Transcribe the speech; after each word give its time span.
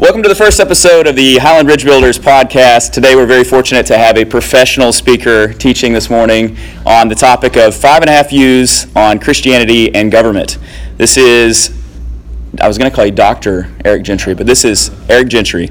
Welcome 0.00 0.22
to 0.22 0.30
the 0.30 0.34
first 0.34 0.60
episode 0.60 1.06
of 1.06 1.14
the 1.14 1.36
Highland 1.36 1.68
Bridge 1.68 1.84
Builders 1.84 2.18
podcast. 2.18 2.92
Today 2.92 3.14
we're 3.14 3.26
very 3.26 3.44
fortunate 3.44 3.84
to 3.88 3.98
have 3.98 4.16
a 4.16 4.24
professional 4.24 4.94
speaker 4.94 5.52
teaching 5.52 5.92
this 5.92 6.08
morning 6.08 6.56
on 6.86 7.08
the 7.08 7.14
topic 7.14 7.58
of 7.58 7.76
five 7.76 8.00
and 8.00 8.08
a 8.08 8.12
half 8.14 8.30
views 8.30 8.86
on 8.96 9.18
Christianity 9.18 9.94
and 9.94 10.10
government. 10.10 10.56
This 10.96 11.18
is, 11.18 11.78
I 12.58 12.66
was 12.66 12.78
going 12.78 12.90
to 12.90 12.96
call 12.96 13.04
you 13.04 13.12
Dr. 13.12 13.70
Eric 13.84 14.04
Gentry, 14.04 14.32
but 14.32 14.46
this 14.46 14.64
is 14.64 14.90
Eric 15.10 15.28
Gentry. 15.28 15.66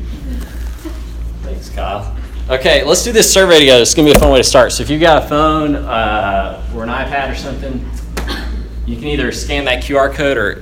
Thanks, 1.41 1.69
Kyle. 1.69 2.15
Okay, 2.51 2.83
let's 2.83 3.03
do 3.03 3.11
this 3.11 3.33
survey 3.33 3.57
together. 3.57 3.81
It's 3.81 3.95
going 3.95 4.07
to 4.07 4.13
be 4.13 4.15
a 4.15 4.19
fun 4.19 4.31
way 4.31 4.37
to 4.37 4.43
start. 4.43 4.73
So 4.73 4.83
if 4.83 4.91
you've 4.91 5.01
got 5.01 5.23
a 5.23 5.27
phone 5.27 5.75
uh, 5.75 6.63
or 6.75 6.83
an 6.83 6.89
iPad 6.89 7.31
or 7.31 7.35
something, 7.35 7.83
you 8.85 8.95
can 8.95 9.05
either 9.05 9.31
scan 9.31 9.65
that 9.65 9.81
QR 9.81 10.13
code 10.13 10.37
or 10.37 10.61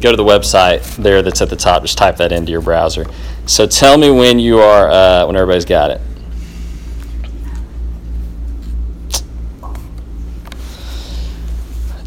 go 0.00 0.10
to 0.10 0.16
the 0.16 0.24
website 0.24 0.82
there 0.96 1.22
that's 1.22 1.40
at 1.42 1.50
the 1.50 1.56
top. 1.56 1.82
Just 1.82 1.98
type 1.98 2.16
that 2.16 2.32
into 2.32 2.50
your 2.50 2.60
browser. 2.60 3.06
So 3.46 3.66
tell 3.66 3.96
me 3.98 4.10
when 4.10 4.38
you 4.38 4.58
are, 4.60 4.90
uh, 4.90 5.26
when 5.26 5.36
everybody's 5.36 5.64
got 5.64 5.90
it. 5.90 6.00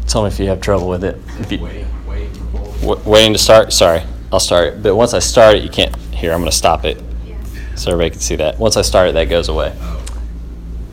Tell 0.06 0.22
me 0.22 0.28
if 0.28 0.38
you 0.38 0.46
have 0.48 0.60
trouble 0.60 0.88
with 0.88 1.04
it. 1.04 1.18
If 1.38 1.50
you, 1.52 1.58
w- 1.58 3.00
waiting 3.08 3.32
to 3.32 3.38
start. 3.38 3.72
Sorry, 3.72 4.02
I'll 4.30 4.40
start 4.40 4.68
it. 4.74 4.82
But 4.82 4.94
once 4.94 5.14
I 5.14 5.20
start 5.20 5.56
it, 5.56 5.62
you 5.62 5.70
can't. 5.70 5.94
hear. 5.96 6.32
I'm 6.32 6.40
going 6.40 6.50
to 6.50 6.56
stop 6.56 6.84
it 6.84 7.02
so 7.76 7.92
everybody 7.92 8.10
can 8.10 8.20
see 8.20 8.36
that. 8.36 8.58
Once 8.58 8.76
I 8.76 8.82
start 8.82 9.08
it, 9.08 9.12
that 9.12 9.30
goes 9.30 9.48
away. 9.48 9.74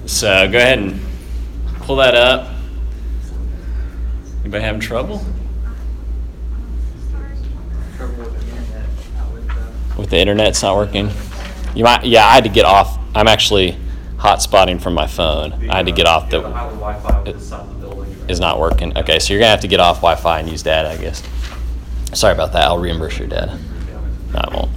So 0.06 0.50
go 0.50 0.58
ahead 0.58 0.80
and 0.80 1.00
pull 1.82 1.98
that 1.98 2.16
up. 2.16 2.56
Anybody 4.42 4.64
having 4.64 4.80
trouble? 4.82 5.24
With 10.00 10.12
the 10.12 10.18
internet, 10.18 10.48
it's 10.48 10.64
not 10.64 10.78
working. 10.78 11.12
You 11.76 11.84
might, 11.84 12.06
yeah. 12.06 12.26
I 12.26 12.36
had 12.36 12.46
to 12.46 12.50
get 12.50 12.66
off. 12.66 12.98
I'm 13.14 13.28
actually 13.28 13.78
hotspotting 14.16 14.82
from 14.82 14.94
my 14.94 15.08
phone. 15.08 15.70
I 15.70 15.78
had 15.78 15.86
to 15.88 15.92
get 15.92 16.06
off 16.06 16.30
the. 16.30 16.40
Is 18.30 18.40
not 18.40 18.60
working. 18.60 18.98
Okay, 18.98 19.20
so 19.20 19.34
you're 19.34 19.40
gonna 19.40 19.50
have 19.50 19.62
to 19.62 19.68
get 19.68 19.80
off 19.80 19.98
Wi-Fi 19.98 20.40
and 20.40 20.50
use 20.50 20.64
data, 20.64 20.90
I 20.90 20.98
guess. 20.98 21.24
Sorry 22.14 22.34
about 22.34 22.54
that. 22.54 22.64
I'll 22.64 22.78
reimburse 22.78 23.18
your 23.18 23.28
data. 23.28 23.60
No, 24.34 24.40
I 24.40 24.56
won't. 24.56 24.72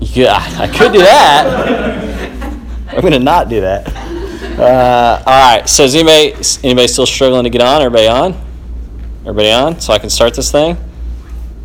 Yeah, 0.00 0.44
I 0.58 0.66
could 0.66 0.92
do 0.92 0.98
that. 0.98 2.56
I'm 2.88 3.00
gonna 3.00 3.20
not 3.20 3.48
do 3.48 3.60
that. 3.60 3.88
Uh, 4.58 5.22
all 5.24 5.56
right. 5.58 5.68
So 5.68 5.84
is 5.84 5.94
anybody 5.94 6.34
anybody 6.62 6.88
still 6.88 7.06
struggling 7.06 7.44
to 7.44 7.50
get 7.50 7.62
on? 7.62 7.80
Everybody 7.80 8.08
on? 8.08 8.34
Everybody 9.20 9.50
on? 9.52 9.80
So 9.80 9.92
I 9.92 9.98
can 9.98 10.10
start 10.10 10.34
this 10.34 10.50
thing. 10.50 10.76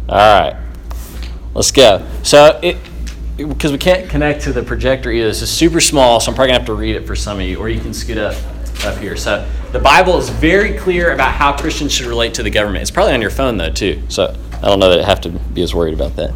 All 0.09 0.17
right. 0.17 0.55
Let's 1.53 1.72
go. 1.72 2.05
So 2.23 2.59
it 2.61 2.77
because 3.36 3.72
we 3.72 3.77
can't 3.77 4.09
connect 4.09 4.41
to 4.44 4.53
the 4.53 4.63
projector 4.63 5.11
either. 5.11 5.27
This 5.27 5.41
is 5.41 5.50
super 5.50 5.80
small, 5.80 6.19
so 6.19 6.31
I'm 6.31 6.36
probably 6.36 6.50
gonna 6.50 6.59
have 6.59 6.67
to 6.67 6.73
read 6.73 6.95
it 6.95 7.05
for 7.05 7.16
some 7.16 7.39
of 7.39 7.45
you, 7.45 7.59
or 7.59 7.69
you 7.69 7.80
can 7.80 7.94
scoot 7.94 8.17
up 8.17 8.35
up 8.85 8.97
here. 8.97 9.16
So 9.16 9.47
the 9.72 9.80
Bible 9.80 10.17
is 10.17 10.30
very 10.30 10.78
clear 10.78 11.13
about 11.13 11.33
how 11.33 11.55
Christians 11.58 11.91
should 11.91 12.08
relate 12.08 12.33
to 12.35 12.44
the 12.44 12.50
government. 12.50 12.81
It's 12.83 12.91
probably 12.91 13.13
on 13.13 13.22
your 13.22 13.30
phone 13.30 13.58
though 13.58 13.72
too. 13.72 14.02
So 14.08 14.35
I 14.53 14.61
don't 14.61 14.80
know 14.80 14.89
that 14.89 15.02
I 15.02 15.05
have 15.05 15.22
to 15.22 15.30
be 15.30 15.61
as 15.61 15.75
worried 15.75 15.94
about 15.94 16.16
that. 16.16 16.33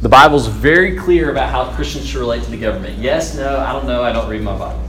The 0.00 0.08
Bible's 0.08 0.46
very 0.46 0.96
clear 0.96 1.32
about 1.32 1.50
how 1.50 1.74
Christians 1.74 2.06
should 2.06 2.20
relate 2.20 2.44
to 2.44 2.50
the 2.50 2.58
government. 2.58 2.98
Yes, 2.98 3.34
no, 3.34 3.58
I 3.58 3.72
don't 3.72 3.86
know, 3.86 4.02
I 4.02 4.12
don't 4.12 4.28
read 4.28 4.42
my 4.42 4.56
Bible. 4.56 4.85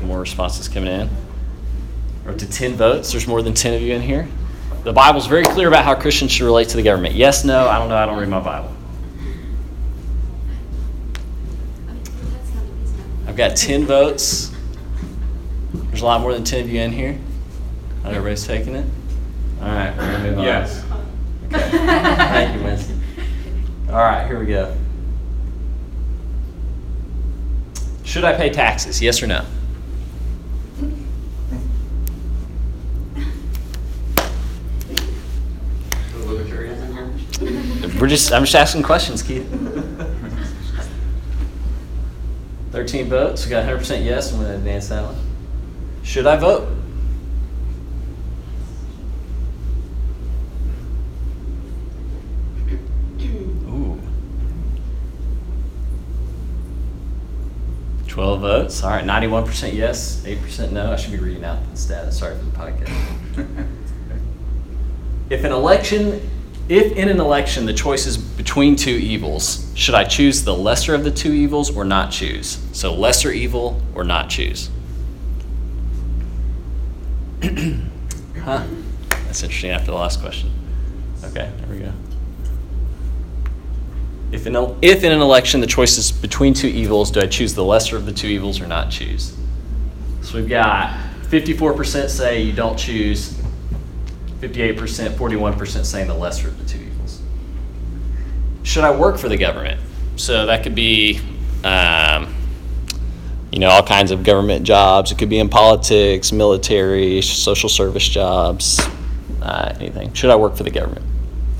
Uh, 0.00 0.06
more 0.06 0.20
responses 0.20 0.68
coming 0.68 0.92
in. 0.92 1.08
We're 2.24 2.32
up 2.32 2.38
to 2.38 2.50
10 2.50 2.74
votes. 2.74 3.12
There's 3.12 3.26
more 3.26 3.42
than 3.42 3.54
10 3.54 3.74
of 3.74 3.82
you 3.82 3.94
in 3.94 4.02
here. 4.02 4.28
The 4.84 4.92
Bible's 4.92 5.26
very 5.26 5.44
clear 5.44 5.68
about 5.68 5.84
how 5.84 5.94
Christians 5.94 6.32
should 6.32 6.44
relate 6.44 6.68
to 6.70 6.76
the 6.76 6.82
government. 6.82 7.14
Yes, 7.14 7.44
no, 7.44 7.68
I 7.68 7.78
don't 7.78 7.88
know, 7.88 7.96
I 7.96 8.06
don't 8.06 8.18
read 8.18 8.28
my 8.28 8.40
Bible. 8.40 8.74
I've 13.26 13.36
got 13.36 13.56
10 13.56 13.84
votes. 13.84 14.52
There's 15.72 16.02
a 16.02 16.04
lot 16.04 16.20
more 16.20 16.32
than 16.32 16.44
10 16.44 16.64
of 16.64 16.70
you 16.70 16.80
in 16.80 16.92
here. 16.92 17.18
Not 18.02 18.14
everybody's 18.14 18.46
taking 18.46 18.74
it. 18.74 18.86
All 19.60 19.68
right, 19.68 19.96
we're 19.96 20.10
going 20.10 20.22
to 20.22 20.30
move 20.30 20.38
on. 20.38 20.44
Yes. 20.44 20.84
Okay. 21.46 21.70
Thank 21.70 22.58
you, 22.58 22.64
Winston. 22.64 23.00
All 23.90 23.96
right, 23.96 24.26
here 24.26 24.38
we 24.38 24.46
go. 24.46 24.74
Should 28.04 28.24
I 28.24 28.36
pay 28.36 28.50
taxes? 28.50 29.00
Yes 29.00 29.22
or 29.22 29.26
no? 29.28 29.44
The 36.12 36.26
libertarians 36.26 36.82
in 36.82 36.92
here? 36.92 37.89
We're 38.00 38.08
just 38.08 38.32
I'm 38.32 38.44
just 38.44 38.54
asking 38.54 38.82
questions, 38.82 39.22
Keith. 39.22 39.46
13 42.70 43.10
votes. 43.10 43.44
We 43.44 43.50
got 43.50 43.66
100% 43.66 44.04
yes. 44.04 44.32
I'm 44.32 44.38
going 44.38 44.50
to 44.52 44.56
advance 44.56 44.88
that 44.88 45.04
one. 45.04 45.16
Should 46.02 46.26
I 46.26 46.36
vote? 46.36 46.66
Ooh. 53.68 54.00
12 58.08 58.40
votes. 58.40 58.82
All 58.82 58.90
right, 58.90 59.04
91% 59.04 59.74
yes, 59.74 60.22
8% 60.24 60.72
no. 60.72 60.90
I 60.92 60.96
should 60.96 61.12
be 61.12 61.18
reading 61.18 61.44
out 61.44 61.58
the 61.70 61.76
status. 61.76 62.18
Sorry 62.18 62.34
for 62.38 62.44
the 62.44 62.50
podcast. 62.52 63.66
If 65.30 65.44
an 65.44 65.52
election, 65.52 66.28
if 66.70 66.92
in 66.92 67.08
an 67.08 67.18
election 67.18 67.66
the 67.66 67.74
choice 67.74 68.06
is 68.06 68.16
between 68.16 68.76
two 68.76 68.90
evils, 68.92 69.70
should 69.74 69.96
I 69.96 70.04
choose 70.04 70.44
the 70.44 70.54
lesser 70.54 70.94
of 70.94 71.02
the 71.02 71.10
two 71.10 71.32
evils 71.32 71.76
or 71.76 71.84
not 71.84 72.12
choose? 72.12 72.64
So 72.72 72.94
lesser 72.94 73.32
evil 73.32 73.82
or 73.92 74.04
not 74.04 74.30
choose? 74.30 74.70
huh? 77.42 78.64
That's 79.10 79.42
interesting 79.42 79.70
after 79.70 79.86
the 79.86 79.96
last 79.96 80.20
question. 80.20 80.52
Okay, 81.24 81.50
there 81.58 81.68
we 81.68 81.80
go. 81.80 81.92
If 84.30 84.46
in, 84.46 84.54
if 84.80 85.02
in 85.02 85.10
an 85.10 85.20
election 85.20 85.60
the 85.60 85.66
choice 85.66 85.98
is 85.98 86.12
between 86.12 86.54
two 86.54 86.68
evils, 86.68 87.10
do 87.10 87.20
I 87.20 87.26
choose 87.26 87.52
the 87.52 87.64
lesser 87.64 87.96
of 87.96 88.06
the 88.06 88.12
two 88.12 88.28
evils 88.28 88.60
or 88.60 88.68
not 88.68 88.92
choose? 88.92 89.36
So 90.22 90.38
we've 90.38 90.48
got 90.48 90.96
54% 91.22 92.08
say 92.08 92.42
you 92.42 92.52
don't 92.52 92.78
choose, 92.78 93.39
58%, 94.40 95.10
41% 95.10 95.84
saying 95.84 96.08
the 96.08 96.14
lesser 96.14 96.48
of 96.48 96.58
the 96.58 96.64
two 96.64 96.78
evils. 96.78 97.20
Should 98.62 98.84
I 98.84 98.96
work 98.96 99.18
for 99.18 99.28
the 99.28 99.36
government? 99.36 99.80
So 100.16 100.46
that 100.46 100.62
could 100.62 100.74
be, 100.74 101.20
um, 101.62 102.34
you 103.52 103.58
know, 103.58 103.68
all 103.68 103.82
kinds 103.82 104.10
of 104.10 104.22
government 104.22 104.64
jobs. 104.64 105.12
It 105.12 105.18
could 105.18 105.28
be 105.28 105.38
in 105.38 105.48
politics, 105.48 106.32
military, 106.32 107.20
social 107.20 107.68
service 107.68 108.08
jobs, 108.08 108.80
uh, 109.42 109.74
anything. 109.78 110.12
Should 110.14 110.30
I 110.30 110.36
work 110.36 110.56
for 110.56 110.62
the 110.62 110.70
government? 110.70 111.04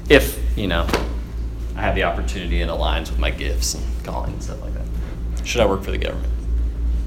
If, 0.08 0.38
you 0.56 0.66
know, 0.66 0.86
I 1.76 1.82
have 1.82 1.94
the 1.94 2.04
opportunity 2.04 2.62
and 2.62 2.70
aligns 2.70 3.10
with 3.10 3.18
my 3.18 3.30
gifts 3.30 3.74
and 3.74 4.04
calling 4.04 4.32
and 4.32 4.42
stuff 4.42 4.60
like 4.62 4.72
that. 4.74 5.46
Should 5.46 5.60
I 5.60 5.66
work 5.66 5.82
for 5.82 5.90
the 5.90 5.98
government? 5.98 6.32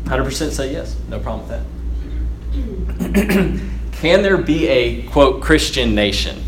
100% 0.05 0.51
say 0.51 0.71
yes. 0.71 0.95
No 1.09 1.19
problem 1.19 1.47
with 1.47 1.65
that. 3.09 3.69
Can 4.03 4.21
there 4.21 4.35
be 4.35 4.67
a 4.67 5.01
quote 5.03 5.41
Christian 5.41 5.95
nation? 5.95 6.43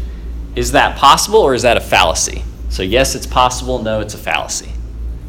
Is 0.57 0.73
that 0.73 0.97
possible 0.97 1.39
or 1.39 1.53
is 1.53 1.61
that 1.61 1.77
a 1.77 1.79
fallacy? 1.79 2.43
So, 2.67 2.83
yes, 2.83 3.15
it's 3.15 3.25
possible. 3.25 3.81
No, 3.81 4.01
it's 4.01 4.13
a 4.13 4.17
fallacy. 4.17 4.73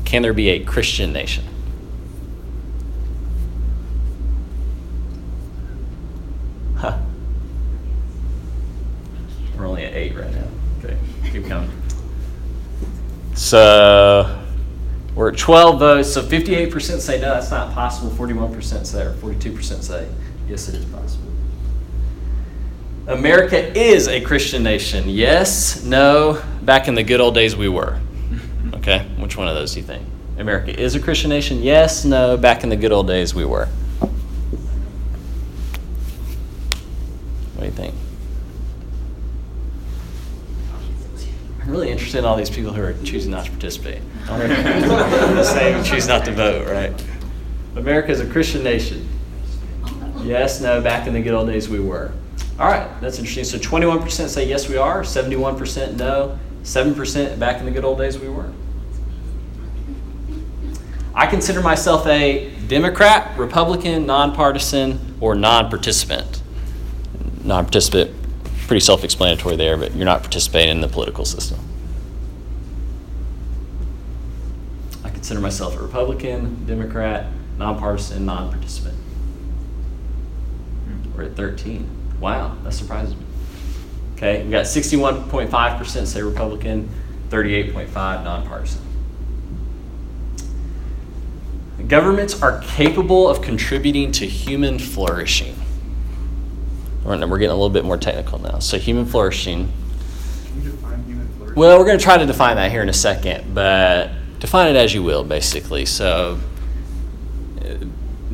Can 0.04 0.22
there 0.22 0.32
be 0.32 0.48
a 0.48 0.64
Christian 0.64 1.12
nation? 1.12 1.44
Huh. 6.74 6.98
We're 9.56 9.68
only 9.68 9.84
at 9.84 9.94
eight 9.94 10.16
right 10.16 10.32
now. 10.32 10.48
Okay, 10.80 10.98
keep 11.30 11.46
coming. 11.46 11.70
So 13.36 14.44
we're 15.14 15.30
at 15.30 15.38
12 15.38 15.78
votes. 15.78 16.12
So 16.12 16.22
58% 16.24 16.98
say 16.98 17.20
no, 17.20 17.34
that's 17.34 17.52
not 17.52 17.72
possible. 17.72 18.10
41% 18.10 18.84
say, 18.84 19.04
or 19.04 19.12
42% 19.12 19.80
say 19.80 20.08
yes, 20.48 20.68
it 20.68 20.74
is 20.74 20.84
possible. 20.86 21.25
America 23.06 23.78
is 23.78 24.08
a 24.08 24.20
Christian 24.20 24.64
nation. 24.64 25.08
Yes, 25.08 25.84
no, 25.84 26.42
back 26.62 26.88
in 26.88 26.96
the 26.96 27.04
good 27.04 27.20
old 27.20 27.36
days 27.36 27.54
we 27.54 27.68
were. 27.68 28.00
Okay, 28.74 29.06
which 29.18 29.36
one 29.36 29.46
of 29.46 29.54
those 29.54 29.74
do 29.74 29.80
you 29.80 29.86
think? 29.86 30.04
America 30.38 30.76
is 30.76 30.96
a 30.96 31.00
Christian 31.00 31.30
nation? 31.30 31.62
Yes, 31.62 32.04
no, 32.04 32.36
back 32.36 32.64
in 32.64 32.68
the 32.68 32.74
good 32.76 32.90
old 32.90 33.06
days 33.06 33.32
we 33.32 33.44
were. 33.44 33.66
What 37.54 37.60
do 37.60 37.64
you 37.66 37.70
think? 37.70 37.94
I'm 41.62 41.70
really 41.70 41.90
interested 41.90 42.18
in 42.18 42.24
all 42.24 42.36
these 42.36 42.50
people 42.50 42.72
who 42.72 42.82
are 42.82 42.94
choosing 43.04 43.30
not 43.30 43.44
to 43.44 43.50
participate. 43.52 44.02
I 44.28 44.30
wonder 44.32 44.46
if 44.46 44.64
the 44.64 45.44
same 45.44 45.84
choose 45.84 46.08
not 46.08 46.24
to 46.24 46.32
vote, 46.32 46.66
right? 46.68 46.92
America 47.76 48.10
is 48.10 48.18
a 48.18 48.26
Christian 48.26 48.64
nation. 48.64 49.08
Yes, 50.24 50.60
no, 50.60 50.80
back 50.80 51.06
in 51.06 51.14
the 51.14 51.22
good 51.22 51.34
old 51.34 51.46
days 51.46 51.68
we 51.68 51.78
were. 51.78 52.12
All 52.58 52.66
right, 52.66 52.88
that's 53.02 53.18
interesting. 53.18 53.44
So 53.44 53.58
21% 53.58 54.28
say 54.28 54.48
yes, 54.48 54.68
we 54.68 54.78
are, 54.78 55.02
71% 55.02 55.96
no, 55.96 56.38
7% 56.62 57.38
back 57.38 57.60
in 57.60 57.66
the 57.66 57.70
good 57.70 57.84
old 57.84 57.98
days 57.98 58.18
we 58.18 58.28
were. 58.28 58.50
I 61.14 61.26
consider 61.26 61.62
myself 61.62 62.06
a 62.06 62.50
Democrat, 62.66 63.38
Republican, 63.38 64.06
nonpartisan, 64.06 65.16
or 65.20 65.34
non 65.34 65.68
participant. 65.68 66.42
Non 67.44 67.64
participant, 67.64 68.10
pretty 68.66 68.80
self 68.80 69.04
explanatory 69.04 69.56
there, 69.56 69.76
but 69.76 69.94
you're 69.94 70.04
not 70.04 70.20
participating 70.20 70.72
in 70.72 70.80
the 70.80 70.88
political 70.88 71.24
system. 71.24 71.58
I 75.04 75.10
consider 75.10 75.40
myself 75.40 75.76
a 75.76 75.82
Republican, 75.82 76.66
Democrat, 76.66 77.26
nonpartisan, 77.58 78.26
non 78.26 78.50
participant. 78.50 78.98
We're 81.16 81.24
at 81.24 81.36
13. 81.36 81.95
Wow, 82.20 82.56
that 82.64 82.72
surprises 82.72 83.14
me. 83.14 83.22
Okay, 84.16 84.44
we 84.44 84.50
got 84.50 84.64
61.5% 84.64 86.06
say 86.06 86.22
Republican, 86.22 86.88
38.5 87.28 88.24
nonpartisan. 88.24 88.82
Governments 91.88 92.42
are 92.42 92.60
capable 92.62 93.28
of 93.28 93.42
contributing 93.42 94.10
to 94.12 94.26
human 94.26 94.78
flourishing. 94.78 95.54
We're 97.04 97.18
getting 97.18 97.50
a 97.50 97.54
little 97.54 97.70
bit 97.70 97.84
more 97.84 97.98
technical 97.98 98.40
now. 98.40 98.58
So, 98.58 98.78
human 98.78 99.06
flourishing. 99.06 99.68
Can 100.46 100.62
you 100.62 100.70
define 100.70 101.04
human 101.04 101.28
flourishing? 101.36 101.60
Well, 101.60 101.78
we're 101.78 101.84
going 101.84 101.98
to 101.98 102.02
try 102.02 102.16
to 102.18 102.26
define 102.26 102.56
that 102.56 102.72
here 102.72 102.82
in 102.82 102.88
a 102.88 102.94
second, 102.94 103.54
but 103.54 104.10
define 104.40 104.74
it 104.74 104.76
as 104.76 104.92
you 104.92 105.04
will, 105.04 105.22
basically. 105.22 105.86
So, 105.86 106.40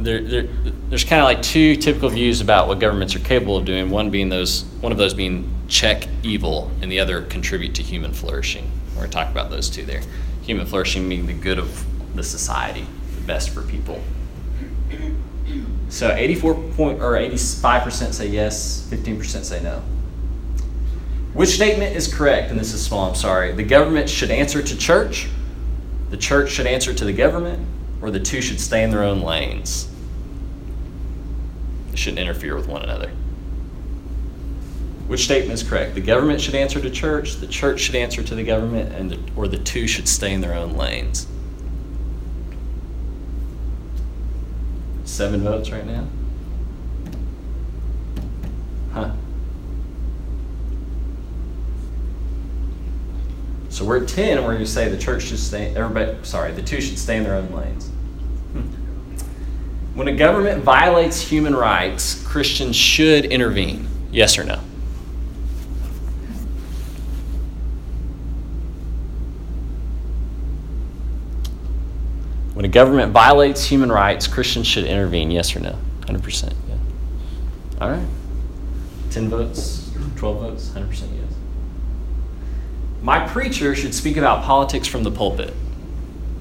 there, 0.05 0.23
there, 0.23 0.43
there's 0.89 1.05
kind 1.05 1.21
of 1.21 1.25
like 1.25 1.43
two 1.43 1.77
typical 1.77 2.09
views 2.09 2.41
about 2.41 2.69
what 2.69 2.79
governments 2.79 3.15
are 3.15 3.21
capable 3.21 3.57
of 3.57 3.65
doing. 3.65 3.91
One 3.91 4.11
being 4.11 4.29
those, 4.29 4.65
one 4.81 4.93
of 4.93 4.99
those 4.99 5.15
being 5.15 5.53
check 5.69 6.07
evil, 6.23 6.71
and 6.81 6.93
the 6.93 7.01
other 7.01 7.23
contribute 7.23 7.75
to 7.77 7.83
human 7.83 8.13
flourishing. 8.13 8.71
We're 8.91 9.01
going 9.01 9.11
to 9.11 9.17
talk 9.17 9.31
about 9.31 9.51
those 9.51 9.71
two 9.71 9.85
there. 9.85 10.03
Human 10.43 10.67
flourishing 10.67 11.09
meaning 11.09 11.27
the 11.27 11.33
good 11.33 11.59
of 11.59 11.85
the 12.15 12.23
society, 12.23 12.87
the 13.17 13.23
best 13.23 13.51
for 13.51 13.63
people. 13.63 14.03
So 15.89 16.11
84 16.11 16.55
point 16.77 17.03
or 17.03 17.13
85% 17.13 18.15
say 18.15 18.29
yes, 18.29 18.89
15% 18.91 19.45
say 19.45 19.63
no. 19.63 19.83
Which 21.35 21.51
statement 21.51 21.97
is 21.97 22.13
correct? 22.13 22.51
And 22.51 22.61
this 22.61 22.75
is 22.75 22.85
small, 22.85 23.09
I'm 23.09 23.15
sorry. 23.15 23.53
The 23.53 23.63
government 23.63 24.09
should 24.09 24.31
answer 24.31 24.63
to 24.63 24.77
church, 24.77 25.29
the 26.11 26.17
church 26.17 26.51
should 26.51 26.67
answer 26.67 26.93
to 26.93 27.05
the 27.05 27.13
government, 27.13 27.67
or 28.03 28.11
the 28.11 28.21
two 28.21 28.43
should 28.43 28.61
stay 28.61 28.83
in 28.83 28.91
their 28.91 29.03
own 29.03 29.21
lanes. 29.21 29.89
They 31.93 31.97
shouldn't 31.97 32.19
interfere 32.19 32.57
with 32.57 32.67
one 32.67 32.83
another. 32.83 33.11
Which 35.07 35.25
statement 35.25 35.53
is 35.53 35.63
correct? 35.63 35.95
The 35.95 36.01
government 36.01 36.41
should 36.41 36.55
answer 36.55 36.81
to 36.81 36.91
church, 36.91 37.37
the 37.37 37.47
church 37.47 37.81
should 37.81 37.95
answer 37.95 38.23
to 38.23 38.35
the 38.35 38.43
government, 38.43 38.95
and 38.95 39.11
the, 39.11 39.21
or 39.37 39.47
the 39.47 39.59
two 39.59 39.87
should 39.87 40.09
stay 40.09 40.33
in 40.33 40.41
their 40.41 40.55
own 40.55 40.73
lanes. 40.73 41.27
Seven 45.05 45.43
votes 45.43 45.71
right 45.71 45.87
now? 45.87 46.07
Huh. 48.93 49.13
So 53.69 53.85
we're 53.85 54.03
at 54.03 54.09
10, 54.09 54.39
and 54.39 54.47
we're 54.47 54.55
going 54.55 54.65
to 54.65 54.71
say 54.71 54.89
the 54.89 54.97
church 54.97 55.25
should 55.25 55.39
stay, 55.39 55.75
everybody, 55.77 56.17
sorry, 56.25 56.53
the 56.53 56.63
two 56.63 56.81
should 56.81 56.99
stay 56.99 57.19
in 57.19 57.25
their 57.25 57.35
own 57.35 57.53
lanes. 57.53 57.92
When 59.95 60.09
a 60.09 60.13
government 60.17 60.65
violates 60.65 61.21
human 61.21 61.55
rights, 61.55 62.23
Christians 62.27 62.75
should 62.75 63.27
intervene. 63.27 63.87
Yes 64.11 64.39
or 64.39 64.45
no? 64.45 64.59
When 72.55 72.65
a 72.65 72.69
government 72.69 73.13
violates 73.13 73.65
human 73.65 73.93
rights, 73.93 74.27
Christians 74.27 74.67
should 74.67 74.85
intervene. 74.85 75.31
Yes 75.31 75.55
or 75.55 75.61
no? 75.61 75.77
100%. 76.03 76.53
Yeah. 76.69 76.77
All 77.81 77.91
right. 77.91 78.07
10 79.11 79.29
votes, 79.29 79.91
12 80.17 80.41
votes, 80.41 80.69
100% 80.71 80.91
yes. 80.91 81.35
My 83.03 83.27
preacher 83.29 83.75
should 83.75 83.95
speak 83.95 84.17
about 84.17 84.45
politics 84.45 84.87
from 84.87 85.03
the 85.03 85.11
pulpit. 85.11 85.53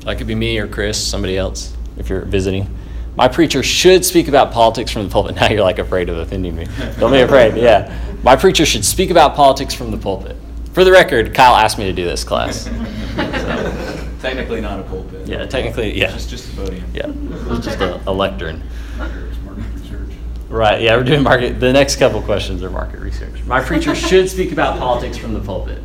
That 0.02 0.18
could 0.18 0.28
be 0.28 0.36
me 0.36 0.58
or 0.58 0.68
Chris, 0.68 1.06
somebody 1.06 1.38
else, 1.38 1.76
if 1.98 2.08
you're 2.08 2.22
visiting. 2.22 2.78
My 3.16 3.28
preacher 3.28 3.62
should 3.62 4.06
speak 4.06 4.28
about 4.28 4.52
politics 4.52 4.92
from 4.92 5.04
the 5.04 5.10
pulpit. 5.10 5.36
Now 5.42 5.50
you're 5.50 5.64
like 5.64 5.80
afraid 5.80 6.10
of 6.10 6.18
offending 6.18 6.56
me. 6.56 6.68
Don't 7.00 7.12
be 7.12 7.20
afraid. 7.22 7.56
Yeah. 7.58 7.98
My 8.24 8.36
preacher 8.36 8.66
should 8.66 8.86
speak 8.86 9.10
about 9.10 9.36
politics 9.36 9.74
from 9.74 9.92
the 9.92 9.98
pulpit. 9.98 10.38
For 10.74 10.84
the 10.86 10.92
record, 10.92 11.34
Kyle 11.34 11.56
asked 11.56 11.78
me 11.78 11.86
to 11.86 11.94
do 11.94 12.06
this 12.06 12.24
class. 12.24 12.66
Technically 14.22 14.62
not 14.62 14.80
a 14.80 14.84
pulpit. 14.84 15.28
Yeah, 15.28 15.46
technically, 15.48 15.98
yeah. 15.98 16.14
It's 16.14 16.28
just 16.28 16.54
a 16.54 16.56
podium. 16.56 16.86
Yeah, 16.94 17.12
it's 17.56 17.66
just 17.66 17.80
a, 17.80 18.00
a 18.08 18.12
lectern. 18.14 18.62
It's 19.00 19.38
market 19.40 19.64
research. 19.74 20.10
Right, 20.48 20.80
yeah, 20.82 20.96
we're 20.96 21.04
doing 21.04 21.24
market, 21.24 21.60
the 21.60 21.74
next 21.74 21.96
couple 21.96 22.22
questions 22.22 22.62
are 22.62 22.70
market 22.70 23.00
research. 23.00 23.44
My 23.46 23.62
preacher 23.62 23.96
should 23.96 24.30
speak 24.30 24.52
about 24.52 24.78
politics 24.78 25.18
from 25.18 25.34
the 25.34 25.40
pulpit. 25.40 25.82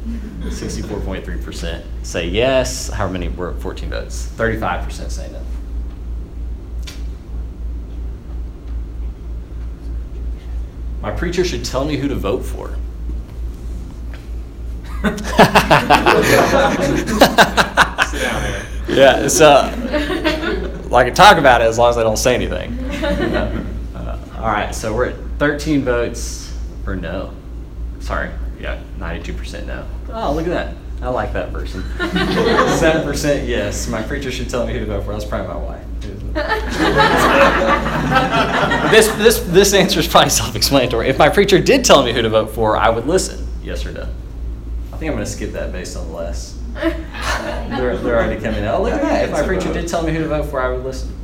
Sixty-four 0.51 1.01
point 1.01 1.25
three 1.25 1.43
percent 1.43 1.85
say 2.03 2.29
yes, 2.29 2.89
how 2.91 3.09
many 3.09 3.29
were 3.29 3.51
at 3.51 3.61
fourteen 3.61 3.91
votes? 3.91 4.27
Thirty-five 4.27 4.85
percent 4.85 5.11
say 5.11 5.29
no. 5.33 5.41
My 11.07 11.13
preacher 11.13 11.45
should 11.45 11.65
tell 11.65 11.85
me 11.85 11.97
who 11.97 12.09
to 12.09 12.17
vote 12.17 12.41
for. 12.45 12.77
Sit 15.05 15.17
down 18.21 18.43
there. 18.43 18.67
Yeah, 18.89 19.29
so 19.29 19.71
I 20.93 21.05
can 21.05 21.15
talk 21.15 21.39
about 21.39 21.61
it 21.61 21.67
as 21.67 21.79
long 21.79 21.91
as 21.91 21.97
I 21.97 22.03
don't 22.03 22.17
say 22.17 22.35
anything. 22.35 22.77
Uh, 22.81 24.19
all 24.37 24.49
right, 24.49 24.75
so 24.75 24.93
we're 24.93 25.11
at 25.11 25.15
13 25.39 25.85
votes 25.85 26.53
for 26.83 26.97
no. 26.97 27.33
Sorry, 28.01 28.31
yeah, 28.59 28.83
92% 28.99 29.65
no. 29.65 29.87
Oh, 30.09 30.33
look 30.33 30.49
at 30.49 30.51
that. 30.51 30.75
I 31.03 31.11
like 31.11 31.33
that 31.35 31.53
person. 31.53 31.83
7% 31.99 33.47
yes. 33.47 33.87
My 33.87 34.03
preacher 34.03 34.33
should 34.33 34.51
tell 34.51 34.67
me 34.67 34.73
who 34.73 34.81
to 34.81 34.87
vote 34.87 35.05
for. 35.05 35.13
That's 35.13 35.25
probably 35.25 35.55
my 35.55 35.57
wife. 35.57 35.86
this, 38.91 39.09
this, 39.17 39.39
this 39.41 39.73
answer 39.75 40.01
is 40.01 40.07
probably 40.09 40.29
self 40.31 40.55
explanatory. 40.55 41.09
If 41.09 41.19
my 41.19 41.29
preacher 41.31 41.59
did 41.59 41.85
tell 41.85 42.03
me 42.05 42.13
who 42.13 42.21
to 42.23 42.29
vote 42.29 42.51
for, 42.51 42.77
I 42.77 42.91
would 42.91 43.07
listen. 43.07 43.47
Yes 43.63 43.85
or 43.87 43.93
no? 43.93 44.03
I 44.93 44.97
think 44.99 45.11
I'm 45.11 45.17
going 45.17 45.25
to 45.25 45.31
skip 45.31 45.53
that 45.53 45.73
based 45.73 45.97
on 45.97 46.13
less. 46.13 46.59
They're, 46.75 47.97
they're 47.97 48.17
already 48.17 48.39
coming 48.41 48.65
out. 48.65 48.81
Oh, 48.81 48.83
look 48.83 48.93
at 48.93 49.01
that. 49.03 49.25
If 49.25 49.31
my 49.31 49.43
preacher 49.43 49.73
did 49.73 49.89
tell 49.89 50.03
me 50.03 50.13
who 50.13 50.19
to 50.21 50.29
vote 50.29 50.45
for, 50.47 50.61
I 50.61 50.69
would 50.71 50.85
listen. 50.85 51.15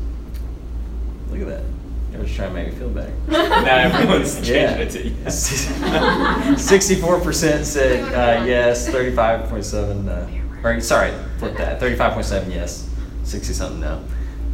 Look 1.30 1.40
at 1.42 1.46
that. 1.48 1.62
They're 2.10 2.22
just 2.22 2.34
trying 2.36 2.48
to 2.50 2.54
make 2.54 2.72
me 2.72 2.78
feel 2.78 2.88
better. 2.90 3.12
Now 3.28 3.76
everyone's 3.78 4.48
Yeah. 4.48 4.76
changing 4.76 4.86
it 4.86 4.90
to 4.90 5.08
yes. 5.24 6.62
Sixty-four 6.68 7.20
percent 7.20 7.66
said 7.66 8.02
uh, 8.14 8.44
yes, 8.44 8.88
thirty-five 8.88 9.48
point 9.48 9.64
seven. 9.64 10.08
Uh, 10.08 10.28
or 10.64 10.80
sorry, 10.80 11.12
flip 11.38 11.56
that. 11.58 11.78
Thirty-five 11.80 12.12
point 12.14 12.26
seven 12.26 12.50
yes, 12.50 12.88
sixty 13.24 13.52
something 13.54 13.80
no. 13.80 14.02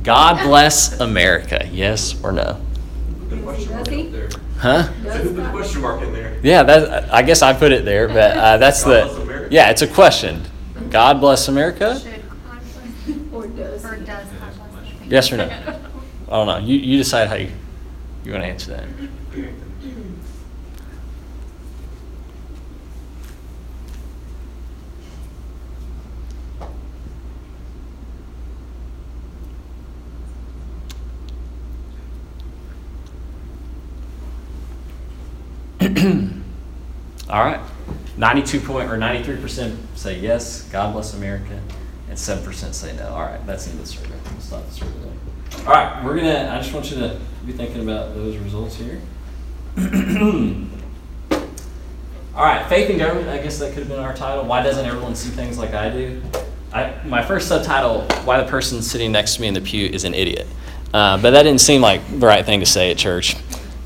God 0.02 0.42
bless 0.44 0.98
America. 1.00 1.68
Yes 1.72 2.14
or 2.22 2.32
no? 2.32 2.60
The 3.28 3.36
question 3.42 3.72
mark 3.72 3.84
Does 3.84 3.94
he? 3.94 4.06
up 4.06 4.12
there. 4.12 4.28
Huh? 4.58 4.82
So 4.84 4.90
who 5.10 5.34
put 5.34 5.42
the 5.44 5.50
question 5.50 5.80
mark 5.82 6.02
in 6.02 6.12
there? 6.12 6.38
Yeah, 6.42 6.62
that. 6.62 7.12
I 7.12 7.22
guess 7.22 7.42
I 7.42 7.52
put 7.52 7.72
it 7.72 7.84
there, 7.84 8.08
but 8.08 8.36
uh, 8.36 8.56
that's 8.58 8.82
God 8.84 8.90
bless 9.04 9.14
the. 9.16 9.22
America? 9.22 9.48
Yeah, 9.54 9.70
it's 9.70 9.82
a 9.82 9.86
question. 9.88 10.42
God 10.90 11.20
bless 11.20 11.48
America. 11.48 11.98
Should 12.00 12.22
God 12.38 12.60
bless, 13.30 13.32
Or 13.32 13.46
does. 13.48 13.84
or 13.84 13.96
does 13.96 14.06
God 14.06 14.38
bless? 14.38 14.92
America? 14.92 15.04
Yes 15.08 15.32
or 15.32 15.36
no? 15.36 15.44
I 16.28 16.30
don't 16.30 16.46
know. 16.46 16.58
You 16.58 16.76
you 16.76 16.96
decide 16.98 17.28
how 17.28 17.34
you 17.34 17.50
you 18.24 18.32
want 18.32 18.44
to 18.44 18.48
answer 18.48 18.70
that. 18.72 18.84
All 37.30 37.44
right. 37.44 37.60
92 38.18 38.60
point 38.60 38.90
or 38.90 38.98
93% 38.98 39.76
say 39.94 40.18
yes, 40.18 40.62
God 40.64 40.92
bless 40.92 41.14
America, 41.14 41.60
and 42.08 42.18
7% 42.18 42.74
say 42.74 42.96
no. 42.96 43.08
All 43.10 43.20
right, 43.22 43.44
that's 43.46 43.64
the 43.64 43.70
end 43.70 43.80
of 43.80 43.86
the 43.86 43.92
survey. 43.92 44.14
We'll 44.30 44.40
stop 44.40 44.66
the 44.66 44.72
survey. 44.72 45.08
All 45.66 45.72
right, 45.72 46.04
we're 46.04 46.16
gonna. 46.16 46.50
I 46.52 46.58
just 46.60 46.74
want 46.74 46.90
you 46.90 46.98
to 46.98 47.20
be 47.46 47.52
thinking 47.52 47.82
about 47.82 48.14
those 48.14 48.36
results 48.38 48.74
here. 48.74 49.00
All 52.34 52.44
right, 52.44 52.68
faith 52.68 52.90
in 52.90 52.98
government. 52.98 53.28
I 53.28 53.38
guess 53.38 53.58
that 53.60 53.72
could 53.72 53.80
have 53.80 53.88
been 53.88 54.00
our 54.00 54.14
title. 54.14 54.44
Why 54.44 54.62
doesn't 54.62 54.84
everyone 54.84 55.14
see 55.14 55.30
things 55.30 55.58
like 55.58 55.74
I 55.74 55.88
do? 55.90 56.20
I, 56.72 56.94
my 57.04 57.22
first 57.22 57.46
subtitle: 57.46 58.02
Why 58.24 58.42
the 58.42 58.50
person 58.50 58.82
sitting 58.82 59.12
next 59.12 59.36
to 59.36 59.42
me 59.42 59.48
in 59.48 59.54
the 59.54 59.60
pew 59.60 59.86
is 59.86 60.02
an 60.04 60.14
idiot. 60.14 60.48
Uh, 60.92 61.20
but 61.20 61.30
that 61.30 61.44
didn't 61.44 61.60
seem 61.60 61.82
like 61.82 62.00
the 62.18 62.26
right 62.26 62.44
thing 62.44 62.60
to 62.60 62.66
say 62.66 62.90
at 62.90 62.98
church, 62.98 63.36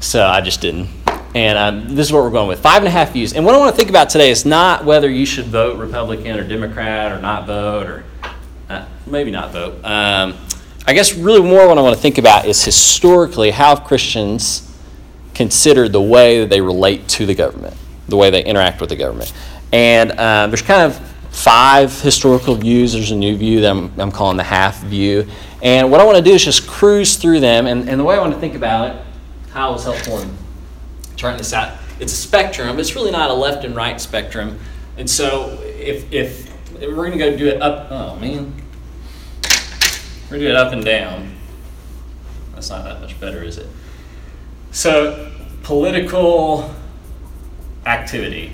so 0.00 0.24
I 0.26 0.40
just 0.40 0.62
didn't. 0.62 0.88
And 1.34 1.58
um, 1.58 1.94
this 1.94 2.06
is 2.06 2.12
what 2.12 2.22
we're 2.22 2.30
going 2.30 2.48
with 2.48 2.60
five 2.60 2.78
and 2.78 2.88
a 2.88 2.90
half 2.90 3.12
views. 3.12 3.32
And 3.32 3.44
what 3.44 3.54
I 3.54 3.58
want 3.58 3.70
to 3.70 3.76
think 3.76 3.88
about 3.88 4.10
today 4.10 4.30
is 4.30 4.44
not 4.44 4.84
whether 4.84 5.10
you 5.10 5.24
should 5.24 5.46
vote 5.46 5.78
Republican 5.78 6.38
or 6.38 6.46
Democrat 6.46 7.10
or 7.10 7.20
not 7.20 7.46
vote 7.46 7.86
or 7.86 8.04
uh, 8.68 8.84
maybe 9.06 9.30
not 9.30 9.50
vote. 9.50 9.82
Um, 9.84 10.36
I 10.86 10.92
guess 10.92 11.14
really 11.14 11.40
more 11.40 11.68
what 11.68 11.78
I 11.78 11.80
want 11.80 11.94
to 11.94 12.02
think 12.02 12.18
about 12.18 12.44
is 12.44 12.62
historically 12.62 13.50
how 13.50 13.76
Christians 13.76 14.68
considered 15.32 15.92
the 15.92 16.02
way 16.02 16.40
that 16.40 16.50
they 16.50 16.60
relate 16.60 17.08
to 17.08 17.24
the 17.24 17.34
government, 17.34 17.76
the 18.08 18.16
way 18.16 18.28
they 18.28 18.44
interact 18.44 18.80
with 18.80 18.90
the 18.90 18.96
government. 18.96 19.32
And 19.72 20.12
um, 20.12 20.50
there's 20.50 20.60
kind 20.60 20.82
of 20.82 20.98
five 21.30 21.98
historical 22.02 22.54
views. 22.56 22.92
There's 22.92 23.10
a 23.10 23.16
new 23.16 23.36
view 23.38 23.62
that 23.62 23.70
I'm, 23.70 23.98
I'm 23.98 24.12
calling 24.12 24.36
the 24.36 24.42
half 24.42 24.82
view. 24.82 25.26
And 25.62 25.90
what 25.90 26.00
I 26.00 26.04
want 26.04 26.18
to 26.18 26.22
do 26.22 26.32
is 26.32 26.44
just 26.44 26.66
cruise 26.66 27.16
through 27.16 27.40
them. 27.40 27.66
And, 27.66 27.88
and 27.88 27.98
the 27.98 28.04
way 28.04 28.16
I 28.16 28.20
want 28.20 28.34
to 28.34 28.40
think 28.40 28.54
about 28.54 28.90
it, 28.90 29.02
how 29.50 29.72
was 29.72 29.84
helpful 29.84 30.18
charting 31.22 31.38
this 31.38 31.52
out. 31.52 31.78
It's 32.00 32.12
a 32.12 32.16
spectrum. 32.16 32.80
It's 32.80 32.96
really 32.96 33.12
not 33.12 33.30
a 33.30 33.32
left 33.32 33.64
and 33.64 33.76
right 33.76 34.00
spectrum. 34.00 34.58
And 34.98 35.08
so 35.08 35.56
if, 35.62 36.12
if 36.12 36.52
we're 36.80 36.94
going 36.94 37.12
to 37.12 37.18
go 37.18 37.36
do 37.36 37.46
it 37.46 37.62
up, 37.62 37.86
oh 37.92 38.16
man, 38.16 38.52
we're 40.24 40.38
going 40.38 40.40
to 40.40 40.46
do 40.46 40.48
it 40.48 40.56
up 40.56 40.72
and 40.72 40.84
down. 40.84 41.32
That's 42.54 42.70
not 42.70 42.84
that 42.84 43.00
much 43.00 43.18
better, 43.20 43.42
is 43.44 43.56
it? 43.56 43.68
So, 44.72 45.30
political 45.62 46.74
activity 47.86 48.52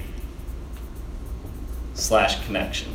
slash 1.94 2.44
connection. 2.44 2.94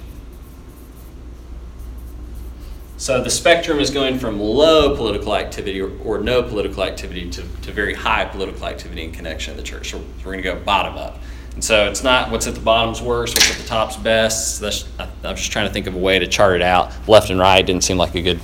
So 3.03 3.21
the 3.21 3.29
spectrum 3.29 3.81
is 3.81 3.89
going 3.89 4.17
from 4.17 4.39
low 4.39 4.95
political 4.95 5.35
activity 5.35 5.81
or, 5.81 5.91
or 6.05 6.19
no 6.19 6.41
political 6.41 6.85
activity 6.85 7.29
to, 7.31 7.41
to 7.41 7.71
very 7.73 7.93
high 7.93 8.23
political 8.23 8.65
activity 8.65 9.03
and 9.03 9.13
connection 9.13 9.51
in 9.51 9.57
the 9.57 9.63
church. 9.63 9.91
So 9.91 9.97
we're 10.19 10.31
going 10.31 10.37
to 10.37 10.43
go 10.43 10.55
bottom 10.57 10.95
up. 10.95 11.19
And 11.53 11.61
so 11.61 11.89
it's 11.89 12.01
not 12.01 12.31
what's 12.31 12.47
at 12.47 12.55
the 12.55 12.61
bottom's 12.61 13.01
worst, 13.01 13.35
what's 13.35 13.51
at 13.51 13.57
the 13.57 13.67
top's 13.67 13.97
best. 13.97 14.61
That's, 14.61 14.87
I, 14.97 15.09
I'm 15.25 15.35
just 15.35 15.51
trying 15.51 15.67
to 15.67 15.73
think 15.73 15.87
of 15.87 15.95
a 15.95 15.97
way 15.97 16.17
to 16.17 16.25
chart 16.27 16.55
it 16.55 16.61
out. 16.61 16.93
Left 17.05 17.29
and 17.29 17.41
right 17.41 17.61
didn't 17.61 17.83
seem 17.83 17.97
like 17.97 18.15
a 18.15 18.21
good 18.21 18.39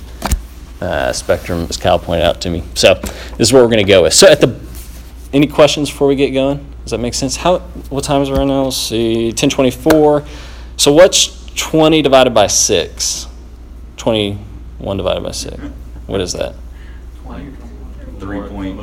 uh, 0.82 1.14
spectrum, 1.14 1.66
as 1.70 1.78
Cal 1.78 1.98
pointed 1.98 2.26
out 2.26 2.42
to 2.42 2.50
me. 2.50 2.62
So 2.74 2.92
this 2.96 3.48
is 3.48 3.54
what 3.54 3.62
we're 3.62 3.70
going 3.70 3.86
to 3.86 3.90
go 3.90 4.02
with. 4.02 4.12
So 4.12 4.28
at 4.28 4.42
the 4.42 4.60
any 5.32 5.46
questions 5.46 5.88
before 5.88 6.06
we 6.06 6.16
get 6.16 6.32
going? 6.32 6.58
Does 6.82 6.90
that 6.90 6.98
make 6.98 7.14
sense? 7.14 7.34
How 7.34 7.60
what 7.88 8.04
time 8.04 8.20
is 8.20 8.28
it 8.28 8.32
right 8.32 8.46
now? 8.46 8.64
Let's 8.64 8.76
see, 8.76 9.28
1024. 9.28 10.26
So 10.76 10.92
what's 10.92 11.46
20 11.54 12.02
divided 12.02 12.34
by 12.34 12.46
6? 12.46 13.26
21 14.80 14.96
divided 14.96 15.22
by 15.22 15.30
6. 15.30 15.56
What 16.06 16.20
is 16.20 16.32
that? 16.32 16.54
Three 18.18 18.40
point 18.48 18.78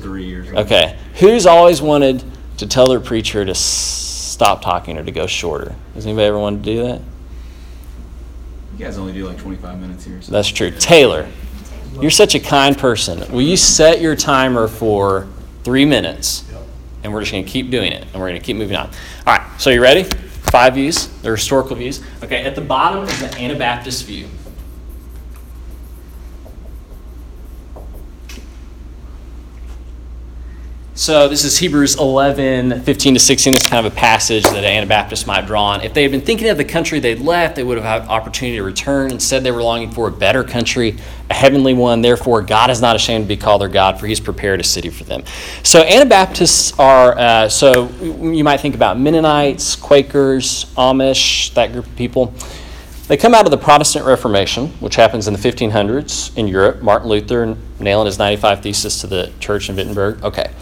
three 0.00 0.24
years. 0.24 0.48
Okay. 0.52 0.96
Who's 1.14 1.46
always 1.46 1.82
wanted 1.82 2.22
to 2.58 2.66
tell 2.66 2.88
their 2.88 3.00
preacher 3.00 3.44
to 3.44 3.54
stop 3.54 4.62
talking 4.62 4.98
or 4.98 5.04
to 5.04 5.10
go 5.10 5.26
shorter? 5.26 5.74
Has 5.94 6.06
anybody 6.06 6.26
ever 6.26 6.38
wanted 6.38 6.62
to 6.64 6.72
do 6.72 6.82
that? 6.84 7.00
You 8.72 8.84
guys 8.84 8.98
only 8.98 9.12
do 9.12 9.26
like 9.26 9.38
twenty-five 9.38 9.80
minutes 9.80 10.04
here. 10.04 10.22
So. 10.22 10.30
That's 10.30 10.48
true. 10.48 10.70
Taylor, 10.70 11.28
you're 12.00 12.10
such 12.10 12.36
a 12.36 12.40
kind 12.40 12.78
person. 12.78 13.30
Will 13.32 13.42
you 13.42 13.56
set 13.56 14.00
your 14.00 14.14
timer 14.14 14.68
for 14.68 15.26
three 15.64 15.84
minutes? 15.84 16.48
And 17.02 17.12
we're 17.12 17.20
just 17.20 17.32
going 17.32 17.44
to 17.44 17.50
keep 17.50 17.68
doing 17.68 17.90
it, 17.90 18.04
and 18.04 18.14
we're 18.14 18.28
going 18.28 18.40
to 18.40 18.46
keep 18.46 18.56
moving 18.56 18.76
on. 18.76 18.88
All 19.26 19.36
right, 19.36 19.60
so 19.60 19.70
you 19.70 19.82
ready? 19.82 20.04
Five 20.04 20.74
views. 20.74 21.08
They're 21.22 21.34
historical 21.34 21.74
views. 21.74 22.00
Okay, 22.22 22.44
at 22.44 22.54
the 22.54 22.60
bottom 22.60 23.02
is 23.02 23.18
the 23.18 23.36
Anabaptist 23.38 24.04
view. 24.04 24.28
So 31.02 31.26
this 31.26 31.42
is 31.42 31.58
Hebrews 31.58 31.98
11, 31.98 32.82
15 32.82 33.14
to 33.14 33.18
16. 33.18 33.54
This 33.54 33.62
is 33.62 33.66
kind 33.66 33.84
of 33.84 33.92
a 33.92 33.96
passage 33.96 34.44
that 34.44 34.62
Anabaptists 34.62 35.26
might 35.26 35.46
draw 35.46 35.64
on. 35.64 35.80
If 35.80 35.94
they 35.94 36.02
had 36.02 36.12
been 36.12 36.20
thinking 36.20 36.48
of 36.48 36.58
the 36.58 36.64
country 36.64 37.00
they'd 37.00 37.18
left, 37.18 37.56
they 37.56 37.64
would 37.64 37.76
have 37.76 37.84
had 37.84 38.08
opportunity 38.08 38.58
to 38.58 38.62
return. 38.62 39.10
Instead, 39.10 39.42
they 39.42 39.50
were 39.50 39.64
longing 39.64 39.90
for 39.90 40.06
a 40.06 40.12
better 40.12 40.44
country, 40.44 40.96
a 41.28 41.34
heavenly 41.34 41.74
one. 41.74 42.02
Therefore, 42.02 42.40
God 42.40 42.70
is 42.70 42.80
not 42.80 42.94
ashamed 42.94 43.24
to 43.24 43.28
be 43.28 43.36
called 43.36 43.62
their 43.62 43.68
God, 43.68 43.98
for 43.98 44.06
he's 44.06 44.20
prepared 44.20 44.60
a 44.60 44.62
city 44.62 44.90
for 44.90 45.02
them. 45.02 45.24
So 45.64 45.82
Anabaptists 45.82 46.78
are, 46.78 47.18
uh, 47.18 47.48
so 47.48 47.88
you 47.88 48.44
might 48.44 48.60
think 48.60 48.76
about 48.76 48.96
Mennonites, 48.96 49.74
Quakers, 49.74 50.66
Amish, 50.76 51.52
that 51.54 51.72
group 51.72 51.86
of 51.86 51.96
people. 51.96 52.32
They 53.08 53.16
come 53.16 53.34
out 53.34 53.44
of 53.44 53.50
the 53.50 53.58
Protestant 53.58 54.06
Reformation, 54.06 54.68
which 54.78 54.94
happens 54.94 55.26
in 55.26 55.34
the 55.34 55.40
1500s 55.40 56.38
in 56.38 56.46
Europe. 56.46 56.80
Martin 56.80 57.08
Luther 57.08 57.56
nailing 57.80 58.06
his 58.06 58.20
95 58.20 58.62
Thesis 58.62 59.00
to 59.00 59.08
the 59.08 59.32
church 59.40 59.68
in 59.68 59.74
Wittenberg. 59.74 60.22
Okay. 60.22 60.52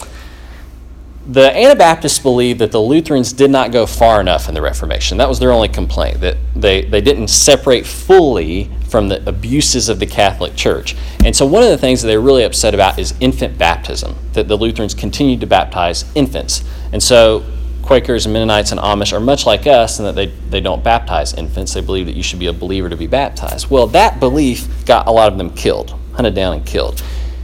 The 1.27 1.55
Anabaptists 1.55 2.19
believed 2.19 2.61
that 2.61 2.73
the 2.73 2.81
Lutherans 2.81 3.33
did 3.35 3.50
not 3.50 3.73
go 3.73 3.85
far 3.85 4.21
enough 4.21 4.49
in 4.49 4.55
the 4.55 4.62
Reformation. 4.62 5.19
That 5.19 5.29
was 5.29 5.39
their 5.39 5.53
only 5.53 5.69
complaint, 5.69 6.21
that 6.21 6.39
they, 6.57 6.83
they 6.83 7.03
didn't 7.03 7.29
separate 7.29 7.87
fully 7.87 8.71
from 8.89 9.09
the 9.09 9.29
abuses 9.29 9.91
of 9.91 9.99
the 9.99 10.07
Catholic 10.07 10.57
Church. 10.57 10.97
And 11.23 11.37
so, 11.37 11.45
one 11.45 11.62
of 11.62 11.69
the 11.69 11.79
things 11.79 12.00
that 12.00 12.09
they're 12.09 12.21
really 12.21 12.43
upset 12.43 12.73
about 12.73 12.99
is 12.99 13.15
infant 13.21 13.59
baptism, 13.59 14.17
that 14.33 14.49
the 14.49 14.57
Lutherans 14.57 14.95
continued 14.95 15.41
to 15.41 15.47
baptize 15.47 16.11
infants. 16.15 16.65
And 16.93 17.03
so, 17.03 17.45
Quakers 17.83 18.25
and 18.25 18.33
Mennonites 18.33 18.73
and 18.73 18.81
Amish 18.81 19.12
are 19.12 19.21
much 19.21 19.47
like 19.47 19.67
us 19.67 19.99
in 19.99 20.07
that 20.07 20.15
they, 20.15 20.27
they 20.27 20.61
don't 20.61 20.83
baptize 20.83 21.35
infants. 21.35 21.75
They 21.75 21.81
believe 21.81 22.07
that 22.07 22.17
you 22.17 22.23
should 22.23 22.39
be 22.39 22.47
a 22.47 22.53
believer 22.53 22.89
to 22.89 22.97
be 22.97 23.07
baptized. 23.07 23.71
Well, 23.71 23.87
that 23.89 24.21
belief 24.21 24.87
got 24.87 25.07
a 25.07 25.11
lot 25.11 25.31
of 25.31 25.37
them 25.37 25.50
killed, 25.50 25.95
hunted 26.15 26.35
down 26.35 26.55
and 26.55 26.67
killed. 26.67 27.00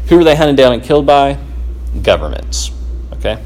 Who 0.09 0.17
were 0.17 0.25
they 0.25 0.37
hunted 0.37 0.57
down 0.57 0.73
and 0.73 0.83
killed 0.83 1.05
by? 1.05 1.39
Governments. 2.03 2.71
Okay? 3.19 3.43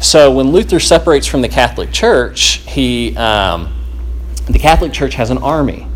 So 0.00 0.32
when 0.32 0.50
Luther 0.50 0.80
separates 0.80 1.26
from 1.26 1.42
the 1.42 1.48
Catholic 1.48 1.92
Church, 1.92 2.62
he, 2.66 3.14
um, 3.16 3.72
the 4.46 4.58
Catholic 4.58 4.92
Church 4.92 5.14
has 5.14 5.30
an 5.30 5.38
army. 5.38 5.86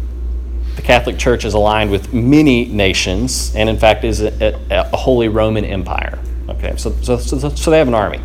The 0.76 0.82
Catholic 0.82 1.18
Church 1.18 1.44
is 1.44 1.54
aligned 1.54 1.90
with 1.90 2.12
many 2.12 2.66
nations, 2.66 3.54
and 3.54 3.68
in 3.68 3.78
fact 3.78 4.04
is 4.04 4.20
a, 4.20 4.54
a, 4.70 4.88
a 4.92 4.96
Holy 4.96 5.28
Roman 5.28 5.64
Empire. 5.64 6.18
Okay, 6.50 6.75
so, 6.76 6.92
so, 7.00 7.16
so, 7.16 7.49
so 7.49 7.70
they 7.70 7.78
have 7.78 7.88
an 7.88 7.94
army. 7.94 8.20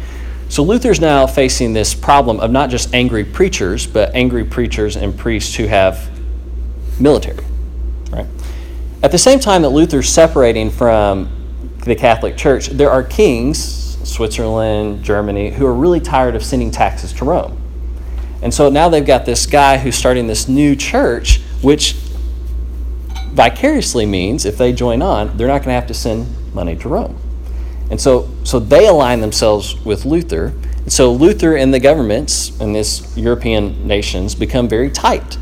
So 0.50 0.64
Luther's 0.64 1.00
now 1.00 1.28
facing 1.28 1.74
this 1.74 1.94
problem 1.94 2.40
of 2.40 2.52
not 2.52 2.70
just 2.70 2.94
angry 2.94 3.24
preachers, 3.24 3.88
but 3.88 4.14
angry 4.16 4.44
preachers 4.44 4.98
and 4.98 5.18
priests 5.18 5.56
who 5.56 5.68
have 5.68 6.10
military. 7.00 7.46
Right. 8.12 8.26
At 9.02 9.12
the 9.12 9.18
same 9.18 9.40
time 9.40 9.62
that 9.62 9.70
Luther's 9.70 10.10
separating 10.10 10.72
from 10.72 11.30
the 11.86 11.96
Catholic 11.96 12.36
Church, 12.36 12.68
there 12.68 12.90
are 12.90 13.04
kings 13.04 13.89
Switzerland, 14.10 15.04
Germany, 15.04 15.52
who 15.52 15.66
are 15.66 15.74
really 15.74 16.00
tired 16.00 16.36
of 16.36 16.44
sending 16.44 16.72
taxes 16.72 17.14
to 17.14 17.26
Rome. 17.26 17.58
And 18.42 18.54
so 18.54 18.70
now 18.70 18.90
they've 18.90 19.06
got 19.06 19.26
this 19.26 19.46
guy 19.46 19.78
who's 19.78 19.96
starting 19.96 20.28
this 20.28 20.48
new 20.48 20.76
church, 20.76 21.42
which 21.62 21.94
vicariously 23.32 24.06
means 24.06 24.46
if 24.46 24.58
they 24.58 24.74
join 24.74 25.02
on, 25.02 25.38
they're 25.38 25.48
not 25.48 25.60
going 25.60 25.70
to 25.70 25.74
have 25.74 25.88
to 25.88 25.94
send 25.94 26.28
money 26.54 26.76
to 26.78 26.90
Rome. 26.90 27.18
And 27.92 28.00
so, 28.00 28.30
so 28.44 28.60
they 28.60 28.88
align 28.88 29.22
themselves 29.22 29.84
with 29.84 30.06
Luther. 30.06 30.54
And 30.84 30.92
so 30.92 31.12
Luther 31.12 31.56
and 31.56 31.74
the 31.74 31.80
governments 31.80 32.58
in 32.60 32.74
these 32.74 33.18
European 33.18 33.88
nations 33.88 34.36
become 34.36 34.68
very 34.68 34.90
tight. 34.90 35.38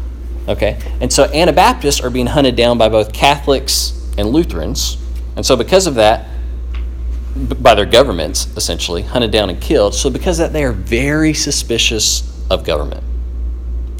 Okay? 0.48 0.80
And 1.02 1.12
so 1.12 1.26
Anabaptists 1.26 2.02
are 2.02 2.10
being 2.10 2.28
hunted 2.28 2.56
down 2.56 2.78
by 2.78 2.90
both 2.90 3.14
Catholics 3.14 3.94
and 4.18 4.30
Lutherans. 4.30 4.98
And 5.36 5.46
so 5.46 5.56
because 5.56 5.88
of 5.88 5.96
that, 5.96 6.28
by 7.62 7.76
their 7.76 7.86
governments, 7.86 8.48
essentially, 8.58 9.02
hunted 9.02 9.32
down 9.32 9.50
and 9.50 9.62
killed. 9.62 9.94
So, 9.94 10.10
because 10.10 10.38
that, 10.38 10.54
they 10.54 10.64
are 10.64 10.72
very 10.72 11.34
suspicious 11.34 12.24
of 12.50 12.64
government. 12.64 13.04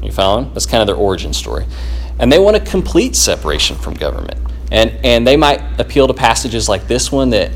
You 0.02 0.12
following? 0.12 0.52
That's 0.52 0.66
kind 0.66 0.80
of 0.80 0.86
their 0.86 0.96
origin 0.96 1.32
story. 1.32 1.66
And 2.18 2.32
they 2.32 2.38
want 2.38 2.56
a 2.56 2.60
complete 2.60 3.16
separation 3.16 3.76
from 3.76 3.94
government. 3.94 4.38
And, 4.70 4.92
and 5.04 5.26
they 5.26 5.36
might 5.36 5.80
appeal 5.80 6.06
to 6.06 6.14
passages 6.14 6.68
like 6.68 6.86
this 6.86 7.10
one 7.10 7.30
that 7.30 7.50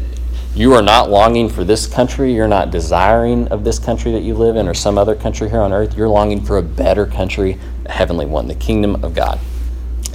you 0.55 0.75
are 0.75 0.83
not 0.83 1.09
longing 1.09 1.49
for 1.49 1.65
this 1.65 1.87
country, 1.87 2.35
you're 2.35 2.49
not 2.49 2.71
desiring 2.71 3.49
of 3.49 3.65
this 3.65 3.79
country 3.79 4.12
that 4.12 4.23
you 4.23 4.35
live 4.35 4.57
in 4.57 4.69
or 4.69 4.75
some 4.75 4.99
other 4.99 5.15
country 5.15 5.49
here 5.49 5.61
on 5.61 5.73
earth. 5.73 5.97
You're 5.97 6.09
longing 6.09 6.43
for 6.43 6.59
a 6.59 6.62
better 6.62 7.07
country, 7.07 7.59
a 7.87 7.93
heavenly 7.93 8.27
one, 8.27 8.49
the 8.49 8.55
kingdom 8.55 9.03
of 9.03 9.15
God. 9.15 9.41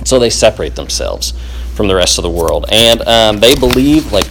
So 0.05 0.19
they 0.19 0.29
separate 0.29 0.75
themselves 0.75 1.33
from 1.73 1.87
the 1.87 1.95
rest 1.95 2.17
of 2.17 2.23
the 2.23 2.29
world. 2.29 2.65
And 2.71 3.01
um, 3.01 3.39
they 3.39 3.55
believe, 3.55 4.11
like, 4.11 4.27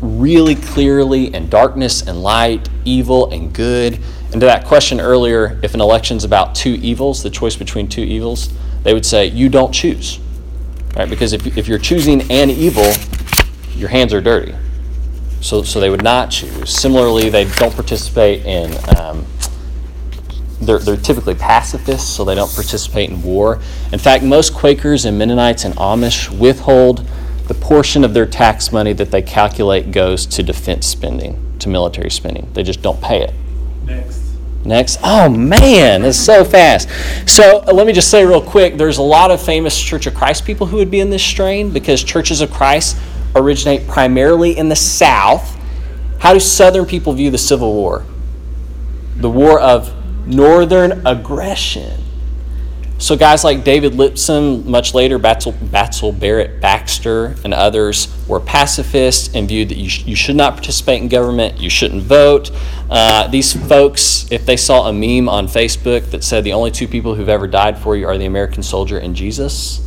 really 0.00 0.54
clearly 0.54 1.34
in 1.34 1.48
darkness 1.48 2.06
and 2.06 2.22
light, 2.22 2.68
evil 2.84 3.30
and 3.32 3.52
good. 3.52 3.98
And 4.32 4.40
to 4.40 4.46
that 4.46 4.66
question 4.66 5.00
earlier, 5.00 5.58
if 5.62 5.74
an 5.74 5.80
election's 5.80 6.24
about 6.24 6.54
two 6.54 6.74
evils, 6.74 7.22
the 7.22 7.30
choice 7.30 7.56
between 7.56 7.88
two 7.88 8.02
evils, 8.02 8.52
they 8.82 8.94
would 8.94 9.06
say, 9.06 9.26
you 9.26 9.48
don't 9.48 9.72
choose. 9.72 10.20
Right? 10.96 11.08
Because 11.08 11.32
if, 11.32 11.56
if 11.56 11.66
you're 11.66 11.78
choosing 11.78 12.30
an 12.30 12.50
evil, 12.50 12.92
your 13.74 13.88
hands 13.88 14.12
are 14.14 14.20
dirty. 14.20 14.54
So, 15.40 15.62
so 15.62 15.80
they 15.80 15.90
would 15.90 16.02
not 16.02 16.30
choose. 16.30 16.70
Similarly, 16.70 17.30
they 17.30 17.44
don't 17.44 17.74
participate 17.74 18.44
in. 18.44 18.72
Um, 18.96 19.26
they're, 20.60 20.78
they're 20.78 20.96
typically 20.96 21.34
pacifists, 21.34 22.08
so 22.08 22.24
they 22.24 22.34
don't 22.34 22.52
participate 22.54 23.10
in 23.10 23.22
war. 23.22 23.60
In 23.92 23.98
fact, 23.98 24.24
most 24.24 24.54
Quakers 24.54 25.04
and 25.04 25.18
Mennonites 25.18 25.64
and 25.64 25.74
Amish 25.74 26.30
withhold 26.36 27.06
the 27.46 27.54
portion 27.54 28.04
of 28.04 28.14
their 28.14 28.26
tax 28.26 28.72
money 28.72 28.92
that 28.94 29.10
they 29.10 29.22
calculate 29.22 29.92
goes 29.92 30.26
to 30.26 30.42
defense 30.42 30.86
spending, 30.86 31.58
to 31.58 31.68
military 31.68 32.10
spending. 32.10 32.48
They 32.54 32.62
just 32.62 32.82
don't 32.82 33.00
pay 33.00 33.22
it. 33.22 33.34
Next. 33.84 34.22
Next. 34.64 34.98
Oh 35.04 35.28
man, 35.28 36.04
it's 36.04 36.18
so 36.18 36.44
fast. 36.44 36.88
So 37.28 37.60
uh, 37.60 37.72
let 37.72 37.86
me 37.86 37.92
just 37.92 38.10
say 38.10 38.24
real 38.24 38.42
quick 38.42 38.76
there's 38.76 38.98
a 38.98 39.02
lot 39.02 39.30
of 39.30 39.40
famous 39.40 39.80
Church 39.80 40.06
of 40.06 40.14
Christ 40.14 40.44
people 40.44 40.66
who 40.66 40.78
would 40.78 40.90
be 40.90 40.98
in 40.98 41.10
this 41.10 41.22
strain 41.22 41.70
because 41.70 42.02
churches 42.02 42.40
of 42.40 42.50
Christ 42.50 42.96
originate 43.36 43.86
primarily 43.86 44.56
in 44.56 44.68
the 44.68 44.76
South. 44.76 45.56
How 46.18 46.32
do 46.32 46.40
Southern 46.40 46.86
people 46.86 47.12
view 47.12 47.30
the 47.30 47.38
Civil 47.38 47.74
War? 47.74 48.04
The 49.18 49.30
war 49.30 49.60
of 49.60 49.92
Northern 50.26 51.06
aggression. 51.06 52.02
So 52.98 53.14
guys 53.14 53.44
like 53.44 53.62
David 53.62 53.94
Lipscomb, 53.94 54.70
much 54.70 54.94
later 54.94 55.18
Batsell, 55.18 55.52
Batsell 55.52 56.18
Barrett 56.18 56.62
Baxter, 56.62 57.36
and 57.44 57.52
others 57.52 58.08
were 58.26 58.40
pacifists 58.40 59.34
and 59.34 59.46
viewed 59.46 59.68
that 59.68 59.76
you, 59.76 59.90
sh- 59.90 60.04
you 60.06 60.16
should 60.16 60.36
not 60.36 60.54
participate 60.54 61.02
in 61.02 61.08
government, 61.08 61.60
you 61.60 61.68
shouldn't 61.68 62.02
vote. 62.02 62.50
Uh, 62.88 63.28
these 63.28 63.52
folks, 63.68 64.26
if 64.32 64.46
they 64.46 64.56
saw 64.56 64.88
a 64.88 64.92
meme 64.94 65.28
on 65.28 65.46
Facebook 65.46 66.10
that 66.10 66.24
said 66.24 66.42
the 66.42 66.54
only 66.54 66.70
two 66.70 66.88
people 66.88 67.14
who've 67.14 67.28
ever 67.28 67.46
died 67.46 67.76
for 67.76 67.96
you 67.96 68.06
are 68.06 68.16
the 68.16 68.24
American 68.24 68.62
soldier 68.62 68.96
and 68.96 69.14
Jesus, 69.14 69.82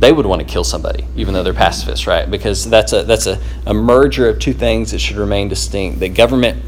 they 0.00 0.12
would 0.12 0.26
want 0.26 0.40
to 0.40 0.46
kill 0.46 0.64
somebody, 0.64 1.06
even 1.14 1.32
though 1.32 1.44
they're 1.44 1.54
pacifists, 1.54 2.08
right? 2.08 2.28
Because 2.28 2.68
that's 2.68 2.92
a 2.92 3.04
that's 3.04 3.26
a, 3.26 3.40
a 3.64 3.72
merger 3.72 4.28
of 4.28 4.38
two 4.40 4.52
things 4.52 4.90
that 4.90 4.98
should 4.98 5.16
remain 5.16 5.48
distinct. 5.48 6.00
The 6.00 6.08
government, 6.08 6.62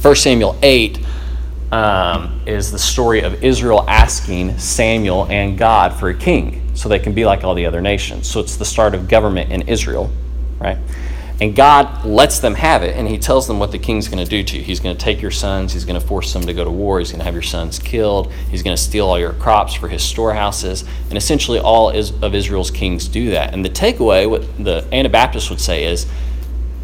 1 0.00 0.14
Samuel 0.14 0.56
8, 0.62 0.98
um, 1.72 2.40
is 2.46 2.70
the 2.70 2.78
story 2.78 3.20
of 3.20 3.42
Israel 3.42 3.84
asking 3.88 4.58
Samuel 4.58 5.26
and 5.26 5.58
God 5.58 5.94
for 5.94 6.08
a 6.08 6.14
king 6.14 6.62
so 6.74 6.88
they 6.88 6.98
can 6.98 7.12
be 7.12 7.24
like 7.24 7.44
all 7.44 7.54
the 7.54 7.66
other 7.66 7.80
nations. 7.80 8.28
So 8.28 8.40
it's 8.40 8.56
the 8.56 8.64
start 8.64 8.94
of 8.94 9.08
government 9.08 9.50
in 9.50 9.62
Israel, 9.68 10.10
right? 10.60 10.78
And 11.38 11.54
God 11.54 12.06
lets 12.06 12.38
them 12.38 12.54
have 12.54 12.82
it, 12.82 12.96
and 12.96 13.06
He 13.06 13.18
tells 13.18 13.46
them 13.46 13.58
what 13.58 13.70
the 13.70 13.78
king's 13.78 14.08
going 14.08 14.24
to 14.24 14.30
do 14.30 14.42
to 14.42 14.56
you. 14.56 14.62
He's 14.62 14.80
going 14.80 14.96
to 14.96 15.02
take 15.02 15.20
your 15.20 15.30
sons, 15.30 15.72
He's 15.72 15.84
going 15.84 16.00
to 16.00 16.06
force 16.06 16.32
them 16.32 16.42
to 16.42 16.54
go 16.54 16.64
to 16.64 16.70
war, 16.70 16.98
He's 16.98 17.10
going 17.10 17.18
to 17.18 17.24
have 17.24 17.34
your 17.34 17.42
sons 17.42 17.78
killed, 17.78 18.32
He's 18.50 18.62
going 18.62 18.74
to 18.74 18.82
steal 18.82 19.06
all 19.06 19.18
your 19.18 19.34
crops 19.34 19.74
for 19.74 19.88
His 19.88 20.02
storehouses. 20.02 20.84
And 21.10 21.18
essentially, 21.18 21.58
all 21.58 21.90
of 21.90 22.34
Israel's 22.34 22.70
kings 22.70 23.06
do 23.06 23.30
that. 23.32 23.52
And 23.52 23.62
the 23.62 23.68
takeaway, 23.68 24.28
what 24.28 24.56
the 24.56 24.86
Anabaptists 24.92 25.50
would 25.50 25.60
say 25.60 25.84
is, 25.84 26.06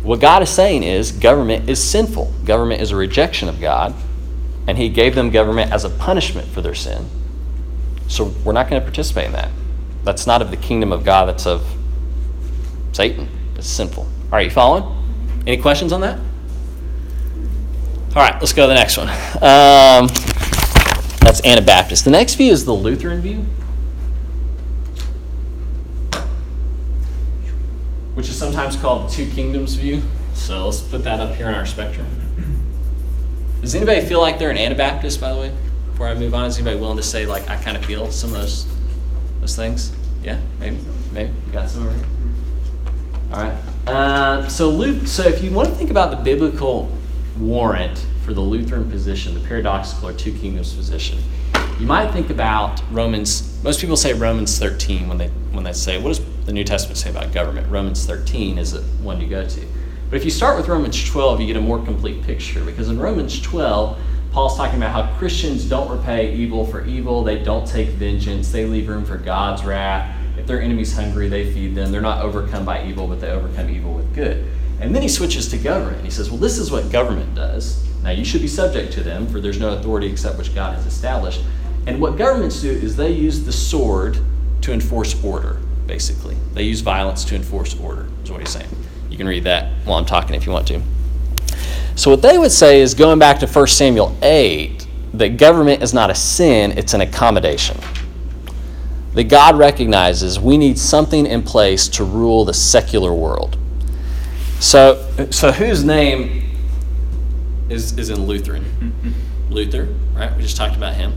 what 0.02 0.20
God 0.20 0.42
is 0.42 0.50
saying 0.50 0.82
is 0.82 1.12
government 1.12 1.70
is 1.70 1.82
sinful. 1.82 2.32
Government 2.44 2.82
is 2.82 2.90
a 2.90 2.96
rejection 2.96 3.48
of 3.48 3.60
God, 3.60 3.94
and 4.66 4.78
He 4.78 4.88
gave 4.88 5.14
them 5.14 5.30
government 5.30 5.72
as 5.72 5.84
a 5.84 5.90
punishment 5.90 6.48
for 6.48 6.60
their 6.60 6.74
sin. 6.74 7.06
So 8.08 8.32
we're 8.44 8.52
not 8.52 8.68
going 8.68 8.80
to 8.80 8.84
participate 8.84 9.26
in 9.26 9.32
that. 9.32 9.50
That's 10.04 10.26
not 10.26 10.42
of 10.42 10.50
the 10.50 10.56
kingdom 10.56 10.92
of 10.92 11.04
God, 11.04 11.28
that's 11.28 11.46
of 11.46 11.64
Satan. 12.92 13.28
It's 13.56 13.68
sinful. 13.68 14.02
All 14.04 14.30
right, 14.30 14.44
you 14.44 14.50
following? 14.50 14.84
Any 15.46 15.56
questions 15.56 15.92
on 15.92 16.00
that? 16.02 16.18
All 18.14 18.22
right, 18.22 18.34
let's 18.40 18.52
go 18.52 18.64
to 18.64 18.68
the 18.68 18.74
next 18.74 18.98
one. 18.98 19.08
Um, 19.08 20.08
that's 21.20 21.40
Anabaptist. 21.44 22.04
The 22.04 22.10
next 22.10 22.34
view 22.34 22.52
is 22.52 22.64
the 22.64 22.74
Lutheran 22.74 23.22
view, 23.22 23.46
which 28.14 28.28
is 28.28 28.36
sometimes 28.36 28.76
called 28.76 29.08
the 29.08 29.14
two 29.14 29.30
kingdoms 29.30 29.74
view. 29.74 30.02
So 30.34 30.66
let's 30.66 30.80
put 30.80 31.04
that 31.04 31.20
up 31.20 31.34
here 31.36 31.46
on 31.46 31.54
our 31.54 31.64
spectrum. 31.64 32.06
Does 33.62 33.76
anybody 33.76 34.00
feel 34.00 34.20
like 34.20 34.40
they're 34.40 34.50
an 34.50 34.58
Anabaptist, 34.58 35.20
by 35.20 35.32
the 35.32 35.38
way? 35.38 35.54
Before 35.86 36.08
I 36.08 36.14
move 36.14 36.34
on, 36.34 36.46
is 36.46 36.56
anybody 36.56 36.80
willing 36.80 36.96
to 36.96 37.02
say, 37.02 37.26
like, 37.26 37.48
I 37.48 37.56
kind 37.62 37.76
of 37.76 37.84
feel 37.84 38.10
some 38.10 38.34
of 38.34 38.40
those, 38.40 38.66
those 39.40 39.54
things? 39.54 39.92
Yeah, 40.24 40.40
maybe, 40.58 40.78
maybe. 41.12 41.32
You 41.46 41.52
got 41.52 41.70
some? 41.70 41.88
All 43.32 43.40
right. 43.40 43.56
Uh, 43.86 44.48
so, 44.48 44.68
Luke, 44.68 45.06
so 45.06 45.22
if 45.22 45.44
you 45.44 45.52
want 45.52 45.68
to 45.68 45.74
think 45.76 45.90
about 45.92 46.10
the 46.10 46.16
biblical 46.16 46.90
warrant 47.38 48.04
for 48.24 48.34
the 48.34 48.40
Lutheran 48.40 48.90
position, 48.90 49.32
the 49.32 49.46
paradoxical 49.46 50.08
or 50.08 50.12
two 50.12 50.36
kingdoms 50.36 50.74
position, 50.74 51.20
you 51.78 51.86
might 51.86 52.10
think 52.10 52.30
about 52.30 52.82
Romans. 52.90 53.62
Most 53.62 53.80
people 53.80 53.96
say 53.96 54.12
Romans 54.12 54.58
13 54.58 55.08
when 55.08 55.18
they 55.18 55.28
when 55.52 55.64
they 55.64 55.72
say, 55.72 56.00
"What 56.00 56.08
does 56.10 56.20
the 56.46 56.52
New 56.52 56.64
Testament 56.64 56.98
say 56.98 57.10
about 57.10 57.32
government?" 57.32 57.68
Romans 57.68 58.04
13 58.06 58.58
is 58.58 58.72
the 58.72 58.82
one 59.02 59.20
you 59.20 59.28
go 59.28 59.46
to. 59.46 59.66
But 60.12 60.18
if 60.18 60.26
you 60.26 60.30
start 60.30 60.58
with 60.58 60.68
Romans 60.68 61.08
12, 61.08 61.40
you 61.40 61.46
get 61.46 61.56
a 61.56 61.60
more 61.62 61.82
complete 61.82 62.22
picture 62.22 62.62
because 62.62 62.90
in 62.90 62.98
Romans 62.98 63.40
12, 63.40 63.98
Paul's 64.30 64.58
talking 64.58 64.76
about 64.76 64.90
how 64.90 65.16
Christians 65.16 65.64
don't 65.64 65.90
repay 65.90 66.34
evil 66.34 66.66
for 66.66 66.84
evil, 66.84 67.24
they 67.24 67.42
don't 67.42 67.66
take 67.66 67.88
vengeance, 67.88 68.52
they 68.52 68.66
leave 68.66 68.90
room 68.90 69.06
for 69.06 69.16
God's 69.16 69.64
wrath. 69.64 70.14
If 70.36 70.46
their 70.46 70.60
enemy's 70.60 70.94
hungry, 70.94 71.30
they 71.30 71.50
feed 71.50 71.74
them. 71.74 71.90
They're 71.90 72.02
not 72.02 72.20
overcome 72.20 72.66
by 72.66 72.84
evil, 72.84 73.08
but 73.08 73.22
they 73.22 73.30
overcome 73.30 73.70
evil 73.70 73.94
with 73.94 74.14
good. 74.14 74.46
And 74.82 74.94
then 74.94 75.00
he 75.00 75.08
switches 75.08 75.48
to 75.48 75.56
government. 75.56 76.04
He 76.04 76.10
says, 76.10 76.30
Well, 76.30 76.38
this 76.38 76.58
is 76.58 76.70
what 76.70 76.92
government 76.92 77.34
does. 77.34 77.82
Now, 78.02 78.10
you 78.10 78.26
should 78.26 78.42
be 78.42 78.48
subject 78.48 78.92
to 78.92 79.02
them, 79.02 79.26
for 79.26 79.40
there's 79.40 79.58
no 79.58 79.78
authority 79.78 80.08
except 80.08 80.36
which 80.36 80.54
God 80.54 80.74
has 80.74 80.84
established. 80.84 81.40
And 81.86 81.98
what 81.98 82.18
governments 82.18 82.60
do 82.60 82.70
is 82.70 82.96
they 82.96 83.12
use 83.12 83.46
the 83.46 83.52
sword 83.52 84.18
to 84.60 84.74
enforce 84.74 85.24
order, 85.24 85.58
basically. 85.86 86.36
They 86.52 86.64
use 86.64 86.82
violence 86.82 87.24
to 87.24 87.34
enforce 87.34 87.80
order, 87.80 88.08
is 88.22 88.30
what 88.30 88.40
he's 88.40 88.50
saying. 88.50 88.68
Can 89.22 89.28
read 89.28 89.44
that 89.44 89.70
while 89.84 89.98
I'm 89.98 90.04
talking 90.04 90.34
if 90.34 90.46
you 90.46 90.50
want 90.50 90.66
to. 90.66 90.82
So, 91.94 92.10
what 92.10 92.22
they 92.22 92.38
would 92.38 92.50
say 92.50 92.80
is 92.80 92.92
going 92.92 93.20
back 93.20 93.38
to 93.38 93.46
1 93.46 93.66
Samuel 93.68 94.16
8, 94.20 94.84
that 95.14 95.36
government 95.36 95.80
is 95.80 95.94
not 95.94 96.10
a 96.10 96.14
sin, 96.16 96.76
it's 96.76 96.92
an 96.92 97.02
accommodation. 97.02 97.78
That 99.14 99.28
God 99.28 99.56
recognizes 99.56 100.40
we 100.40 100.58
need 100.58 100.76
something 100.76 101.24
in 101.24 101.44
place 101.44 101.86
to 101.90 102.04
rule 102.04 102.44
the 102.44 102.52
secular 102.52 103.14
world. 103.14 103.56
So, 104.58 105.08
so 105.30 105.52
whose 105.52 105.84
name 105.84 106.50
is, 107.68 107.96
is 107.96 108.10
in 108.10 108.26
Lutheran? 108.26 109.14
Luther, 109.50 109.86
right? 110.14 110.36
We 110.36 110.42
just 110.42 110.56
talked 110.56 110.74
about 110.74 110.94
him. 110.94 111.12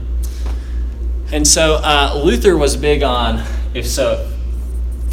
And 1.31 1.47
so 1.47 1.79
uh, 1.83 2.21
Luther 2.23 2.55
was 2.55 2.77
big 2.77 3.01
on, 3.01 3.43
if 3.73 3.87
so, 3.87 4.31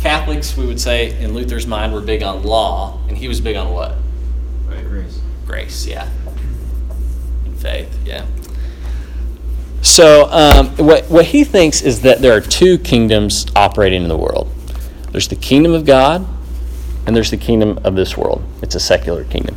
Catholics, 0.03 0.57
we 0.57 0.67
would 0.67 0.81
say 0.81 1.17
in 1.23 1.33
Luther's 1.33 1.67
mind, 1.67 1.93
were 1.93 2.01
big 2.01 2.25
on 2.25 2.43
law, 2.43 2.99
and 3.09 3.17
he 3.17 3.29
was 3.29 3.41
big 3.41 3.55
on 3.55 3.73
what? 3.73 3.95
Grace. 4.89 5.21
Grace, 5.47 5.87
yeah. 5.87 6.09
And 7.45 7.57
faith, 7.57 7.97
yeah. 8.05 8.27
So, 9.81 10.29
um, 10.31 10.69
what, 10.77 11.09
what 11.09 11.27
he 11.27 11.45
thinks 11.45 11.83
is 11.83 12.03
that 12.03 12.21
there 12.21 12.37
are 12.37 12.41
two 12.41 12.79
kingdoms 12.79 13.47
operating 13.55 14.03
in 14.03 14.09
the 14.09 14.19
world 14.19 14.53
there's 15.13 15.29
the 15.29 15.37
kingdom 15.37 15.73
of 15.73 15.85
God, 15.85 16.27
and 17.07 17.15
there's 17.15 17.31
the 17.31 17.37
kingdom 17.37 17.79
of 17.85 17.95
this 17.95 18.17
world. 18.17 18.43
It's 18.63 18.75
a 18.75 18.81
secular 18.81 19.25
kingdom. 19.25 19.55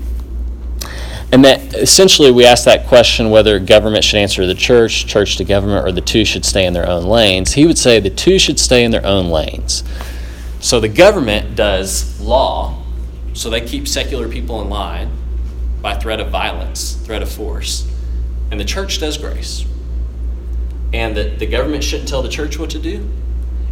And 1.31 1.43
that 1.45 1.73
essentially 1.73 2.29
we 2.29 2.45
ask 2.45 2.65
that 2.65 2.87
question 2.87 3.29
whether 3.29 3.57
government 3.57 4.03
should 4.03 4.19
answer 4.19 4.45
the 4.45 4.53
church, 4.53 5.07
church 5.07 5.37
to 5.37 5.45
government, 5.45 5.87
or 5.87 5.91
the 5.93 6.01
two 6.01 6.25
should 6.25 6.45
stay 6.45 6.65
in 6.65 6.73
their 6.73 6.87
own 6.87 7.05
lanes. 7.05 7.53
He 7.53 7.65
would 7.65 7.77
say 7.77 7.99
the 7.99 8.09
two 8.09 8.37
should 8.37 8.59
stay 8.59 8.83
in 8.83 8.91
their 8.91 9.05
own 9.05 9.29
lanes. 9.29 9.83
So 10.65 10.79
the 10.79 10.89
government 10.89 11.55
does 11.55 12.19
law, 12.19 12.81
so 13.33 13.51
they 13.51 13.61
keep 13.61 13.87
secular 13.87 14.27
people 14.27 14.63
in 14.63 14.69
line 14.69 15.11
by 15.79 15.93
threat 15.93 16.19
of 16.19 16.29
violence, 16.29 16.95
threat 17.05 17.21
of 17.21 17.31
force. 17.31 17.87
And 18.49 18.59
the 18.59 18.65
church 18.65 18.99
does 18.99 19.15
grace. 19.19 19.63
And 20.91 21.15
the, 21.15 21.25
the 21.25 21.45
government 21.45 21.83
shouldn't 21.83 22.09
tell 22.09 22.23
the 22.23 22.29
church 22.29 22.57
what 22.57 22.71
to 22.71 22.79
do. 22.79 23.07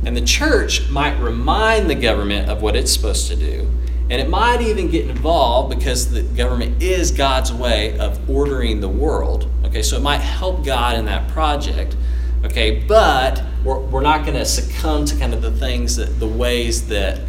And 0.06 0.15
the 0.15 0.21
church 0.21 0.88
might 0.91 1.19
remind 1.19 1.89
the 1.89 1.95
government 1.95 2.47
of 2.47 2.62
what 2.62 2.75
it's 2.75 2.93
supposed 2.93 3.27
to 3.29 3.36
do. 3.36 3.67
And 4.12 4.21
it 4.21 4.29
might 4.29 4.62
even 4.62 4.88
get 4.88 5.10
involved 5.10 5.75
because 5.75 6.12
the 6.12 6.21
government 6.21 6.84
is 6.84 7.10
God's 7.10 7.51
way 7.51 7.97
of 7.97 8.29
ordering 8.29 8.82
the 8.82 8.88
world. 8.88 9.49
Okay, 9.65 9.82
so 9.82 9.97
it 9.97 10.03
might 10.03 10.21
help 10.21 10.63
God 10.63 10.95
in 10.99 11.06
that 11.06 11.27
project. 11.29 11.95
Okay, 12.45 12.84
but 12.88 13.41
we're, 13.63 13.79
we're 13.79 14.01
not 14.01 14.25
going 14.25 14.38
to 14.38 14.45
succumb 14.45 15.06
to 15.06 15.15
kind 15.17 15.34
of 15.34 15.41
the 15.41 15.51
things 15.51 15.95
that 15.95 16.19
the 16.19 16.27
ways 16.27 16.88
that 16.88 17.21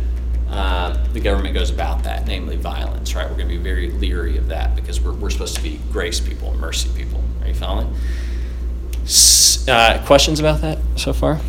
uh, 0.49 0.97
the 1.13 1.21
government 1.21 1.55
goes 1.55 1.71
about 1.71 2.03
that, 2.03 2.27
namely 2.27 2.57
violence, 2.57 3.15
right? 3.15 3.29
We're 3.29 3.37
going 3.37 3.49
to 3.49 3.57
be 3.57 3.63
very 3.63 3.91
leery 3.91 4.37
of 4.37 4.49
that 4.49 4.75
because 4.75 5.01
we're, 5.01 5.15
we're 5.15 5.31
supposed 5.31 5.57
to 5.57 5.63
be 5.63 5.81
grace 5.93 6.21
people, 6.21 6.53
mercy 6.55 6.91
people. 6.97 7.23
Are 7.43 7.49
you 7.49 7.55
following? 7.55 7.95
Uh, 9.69 10.03
questions 10.05 10.41
about 10.41 10.61
that 10.61 10.79
so 10.97 11.13
far? 11.13 11.41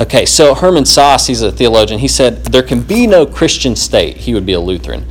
Okay, 0.00 0.26
so 0.26 0.54
Hermann 0.54 0.84
Sasse, 0.84 1.26
he's 1.26 1.42
a 1.42 1.50
theologian, 1.50 2.00
he 2.00 2.08
said, 2.08 2.44
There 2.44 2.62
can 2.62 2.82
be 2.82 3.06
no 3.06 3.26
Christian 3.26 3.74
state. 3.76 4.18
He 4.18 4.34
would 4.34 4.46
be 4.46 4.52
a 4.52 4.60
Lutheran. 4.60 5.06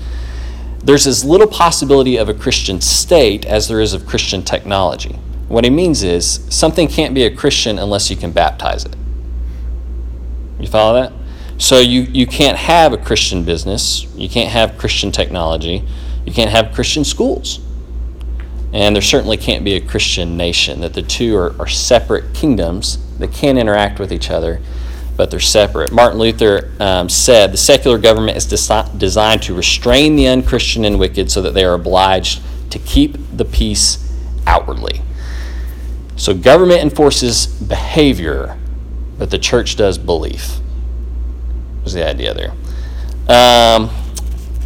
There's 0.83 1.05
as 1.05 1.25
little 1.25 1.47
possibility 1.47 2.17
of 2.17 2.29
a 2.29 2.33
Christian 2.33 2.79
state 2.81 3.45
as 3.45 3.67
there 3.67 3.81
is 3.81 3.93
of 3.93 4.05
Christian 4.05 4.43
technology. 4.43 5.19
What 5.47 5.63
he 5.63 5.69
means 5.69 6.03
is 6.03 6.45
something 6.49 6.87
can't 6.87 7.13
be 7.13 7.23
a 7.23 7.33
Christian 7.33 7.79
unless 7.79 8.09
you 8.09 8.17
can 8.17 8.31
baptize 8.31 8.85
it. 8.85 8.95
You 10.59 10.67
follow 10.67 11.01
that? 11.01 11.13
So 11.57 11.79
you, 11.79 12.01
you 12.01 12.27
can't 12.27 12.57
have 12.57 12.93
a 12.93 12.97
Christian 12.97 13.43
business, 13.43 14.05
you 14.15 14.29
can't 14.29 14.49
have 14.49 14.77
Christian 14.77 15.11
technology, 15.11 15.83
you 16.25 16.31
can't 16.31 16.51
have 16.51 16.73
Christian 16.73 17.03
schools. 17.03 17.59
And 18.73 18.95
there 18.95 19.01
certainly 19.01 19.37
can't 19.37 19.63
be 19.63 19.75
a 19.75 19.81
Christian 19.81 20.37
nation, 20.37 20.81
that 20.81 20.93
the 20.93 21.01
two 21.01 21.35
are, 21.35 21.59
are 21.59 21.67
separate 21.67 22.33
kingdoms 22.33 22.97
that 23.17 23.31
can 23.31 23.57
interact 23.57 23.99
with 23.99 24.11
each 24.11 24.29
other, 24.29 24.61
but 25.15 25.31
they're 25.31 25.39
separate. 25.39 25.91
Martin 25.91 26.19
Luther 26.19 26.71
um, 26.79 27.09
said 27.09 27.51
the 27.51 27.57
secular 27.57 27.97
government 27.97 28.37
is 28.37 28.45
desi- 28.45 28.99
designed 28.99 29.41
to 29.43 29.55
restrain 29.55 30.15
the 30.15 30.27
unchristian 30.27 30.85
and 30.85 30.99
wicked 30.99 31.31
so 31.31 31.41
that 31.41 31.53
they 31.53 31.65
are 31.65 31.73
obliged 31.73 32.41
to 32.69 32.77
keep 32.77 33.17
the 33.35 33.45
peace 33.45 34.13
outwardly. 34.45 35.01
So 36.17 36.33
government 36.33 36.81
enforces 36.81 37.45
behavior, 37.45 38.57
but 39.17 39.31
the 39.31 39.37
church 39.39 39.75
does 39.75 39.97
belief. 39.97 40.59
Was 41.83 41.93
the 41.93 42.05
idea 42.05 42.33
there? 42.33 42.53
Um, 43.29 43.89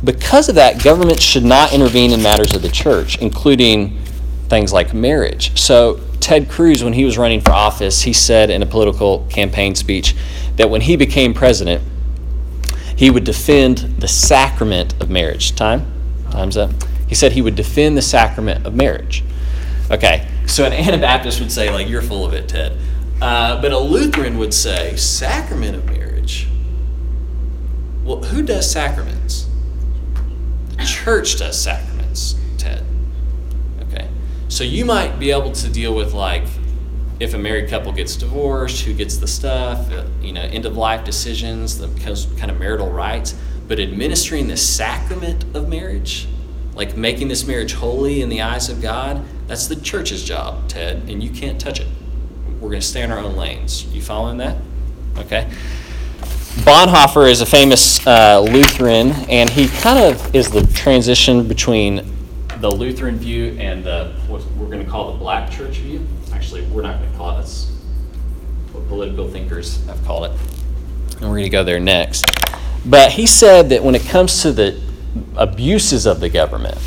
because 0.03 0.49
of 0.49 0.55
that, 0.55 0.83
government 0.83 1.21
should 1.21 1.43
not 1.43 1.73
intervene 1.73 2.11
in 2.11 2.23
matters 2.23 2.55
of 2.55 2.61
the 2.61 2.69
church, 2.69 3.17
including 3.19 3.99
things 4.47 4.73
like 4.73 4.93
marriage. 4.93 5.59
So 5.59 5.99
Ted 6.19 6.49
Cruz, 6.49 6.83
when 6.83 6.93
he 6.93 7.03
was 7.03 7.17
running 7.17 7.41
for 7.41 7.51
office, 7.51 8.01
he 8.01 8.13
said 8.13 8.49
in 8.49 8.63
a 8.63 8.65
political 8.65 9.27
campaign 9.29 9.75
speech 9.75 10.15
that 10.55 10.69
when 10.69 10.81
he 10.81 10.95
became 10.95 11.33
president, 11.33 11.83
he 12.95 13.09
would 13.09 13.23
defend 13.23 13.77
the 13.99 14.07
sacrament 14.07 14.93
of 15.01 15.09
marriage. 15.09 15.55
Time? 15.55 15.91
Time's 16.29 16.55
up. 16.55 16.71
He 17.07 17.15
said 17.15 17.33
he 17.33 17.41
would 17.41 17.55
defend 17.55 17.97
the 17.97 18.01
sacrament 18.01 18.65
of 18.65 18.73
marriage. 18.73 19.23
Okay, 19.89 20.27
so 20.51 20.65
an 20.65 20.73
Anabaptist 20.73 21.39
would 21.39 21.51
say, 21.51 21.71
like, 21.71 21.87
you're 21.87 22.01
full 22.01 22.25
of 22.25 22.33
it, 22.33 22.49
Ted. 22.49 22.77
Uh, 23.21 23.61
but 23.61 23.71
a 23.71 23.79
Lutheran 23.79 24.37
would 24.37 24.53
say, 24.53 24.95
sacrament 24.97 25.75
of 25.75 25.85
marriage. 25.85 26.47
Well, 28.03 28.21
who 28.21 28.41
does 28.41 28.69
sacraments? 28.69 29.47
The 30.77 30.83
church 30.83 31.37
does 31.37 31.61
sacraments, 31.61 32.35
Ted. 32.57 32.83
Okay. 33.83 34.09
So 34.49 34.63
you 34.63 34.83
might 34.83 35.19
be 35.19 35.31
able 35.31 35.51
to 35.53 35.69
deal 35.69 35.95
with, 35.95 36.13
like, 36.13 36.43
if 37.19 37.33
a 37.33 37.37
married 37.37 37.69
couple 37.69 37.93
gets 37.93 38.15
divorced, 38.15 38.81
who 38.81 38.93
gets 38.93 39.17
the 39.17 39.27
stuff, 39.27 39.91
uh, 39.91 40.05
you 40.21 40.33
know, 40.33 40.41
end 40.41 40.65
of 40.65 40.75
life 40.75 41.05
decisions, 41.05 41.77
the 41.77 41.87
kind 42.37 42.51
of 42.51 42.59
marital 42.59 42.89
rights. 42.89 43.35
But 43.67 43.79
administering 43.79 44.47
the 44.47 44.57
sacrament 44.57 45.45
of 45.55 45.69
marriage, 45.69 46.27
like 46.73 46.95
making 46.95 47.27
this 47.27 47.45
marriage 47.45 47.73
holy 47.73 48.21
in 48.21 48.29
the 48.29 48.41
eyes 48.41 48.69
of 48.69 48.81
God, 48.81 49.23
that's 49.47 49.67
the 49.67 49.75
church's 49.75 50.23
job, 50.23 50.67
Ted, 50.69 51.09
and 51.09 51.21
you 51.21 51.29
can't 51.29 51.59
touch 51.59 51.79
it. 51.79 51.87
We're 52.59 52.69
going 52.69 52.81
to 52.81 52.87
stay 52.87 53.01
in 53.01 53.11
our 53.11 53.19
own 53.19 53.35
lanes. 53.35 53.85
You 53.93 54.01
following 54.01 54.37
that? 54.37 54.57
Okay. 55.17 55.49
Bonhoeffer 56.63 57.29
is 57.29 57.41
a 57.41 57.45
famous 57.45 58.05
uh, 58.05 58.39
Lutheran, 58.41 59.11
and 59.29 59.49
he 59.49 59.67
kind 59.67 59.99
of 59.99 60.35
is 60.35 60.51
the 60.51 60.65
transition 60.73 61.47
between 61.47 62.05
the 62.59 62.69
Lutheran 62.69 63.17
view 63.17 63.57
and 63.59 63.83
the 63.83 64.13
what 64.27 64.45
we're 64.51 64.67
going 64.67 64.83
to 64.83 64.89
call 64.89 65.11
the 65.11 65.17
Black 65.17 65.49
Church 65.49 65.77
view. 65.77 66.05
Actually, 66.31 66.61
we're 66.67 66.83
not 66.83 66.99
going 66.99 67.11
to 67.11 67.17
call 67.17 67.31
it. 67.31 67.37
That's 67.37 67.69
what 68.73 68.87
political 68.87 69.27
thinkers 69.27 69.83
have 69.85 70.03
called 70.05 70.25
it, 70.25 70.31
and 71.13 71.21
we're 71.21 71.37
going 71.37 71.43
to 71.43 71.49
go 71.49 71.63
there 71.63 71.79
next. 71.79 72.25
But 72.85 73.11
he 73.11 73.25
said 73.25 73.69
that 73.69 73.83
when 73.83 73.95
it 73.95 74.03
comes 74.03 74.41
to 74.43 74.51
the 74.51 74.79
abuses 75.35 76.05
of 76.05 76.19
the 76.19 76.29
government, 76.29 76.77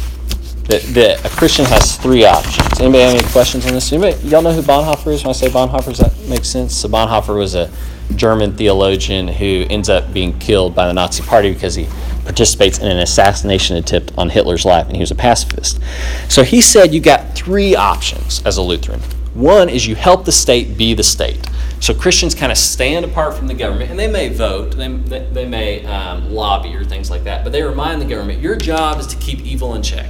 that, 0.69 0.83
that 0.95 1.25
a 1.25 1.29
Christian 1.37 1.67
has 1.67 1.97
three 1.97 2.25
options. 2.25 2.81
Anybody 2.81 3.03
have 3.03 3.15
any 3.15 3.29
questions 3.33 3.67
on 3.67 3.75
this? 3.75 3.93
Anybody, 3.93 4.17
y'all 4.29 4.43
know 4.43 4.53
who 4.53 4.63
Bonhoeffer 4.63 5.13
is? 5.13 5.23
When 5.23 5.31
I 5.31 5.33
say 5.33 5.49
Bonhoeffer, 5.49 5.87
does 5.87 5.99
that 5.99 6.19
make 6.29 6.45
sense? 6.45 6.75
So 6.75 6.89
Bonhoeffer 6.89 7.37
was 7.37 7.55
a 7.55 7.71
German 8.17 8.57
theologian 8.57 9.29
who 9.29 9.67
ends 9.69 9.89
up 9.89 10.13
being 10.13 10.39
killed 10.39 10.75
by 10.75 10.87
the 10.87 10.95
Nazi 10.95 11.23
Party 11.23 11.53
because 11.53 11.75
he 11.75 11.87
participates 12.25 12.79
in 12.79 12.87
an 12.87 12.99
assassination 12.99 13.77
attempt 13.77 14.13
on 14.17 14.31
Hitler's 14.31 14.65
life, 14.65 14.87
and 14.87 14.97
he 14.97 15.01
was 15.01 15.11
a 15.11 15.15
pacifist. 15.15 15.81
So 16.29 16.43
he 16.43 16.61
said 16.61 16.95
you 16.95 17.01
got 17.01 17.35
three 17.35 17.77
options 17.77 18.43
as 18.47 18.57
a 18.57 18.63
Lutheran. 18.63 19.01
One 19.35 19.69
is 19.69 19.87
you 19.87 19.95
help 19.95 20.25
the 20.25 20.33
state 20.33 20.79
be 20.79 20.95
the 20.95 21.03
state. 21.03 21.47
So 21.85 21.93
Christians 21.93 22.35
kind 22.35 22.51
of 22.51 22.57
stand 22.57 23.05
apart 23.05 23.35
from 23.35 23.47
the 23.47 23.53
government, 23.53 23.91
and 23.91 23.99
they 23.99 24.11
may 24.11 24.31
vote, 24.31 24.75
they, 24.75 24.89
they 24.89 25.45
may 25.45 25.85
um, 25.85 26.33
lobby 26.33 26.75
or 26.75 26.83
things 26.83 27.11
like 27.11 27.25
that, 27.25 27.45
but 27.45 27.53
they 27.53 27.63
remind 27.63 28.01
the 28.01 28.07
government 28.07 28.41
your 28.41 28.57
job 28.57 28.99
is 29.01 29.07
to 29.09 29.17
keep 29.17 29.41
evil 29.41 29.75
in 29.75 29.83
check. 29.83 30.09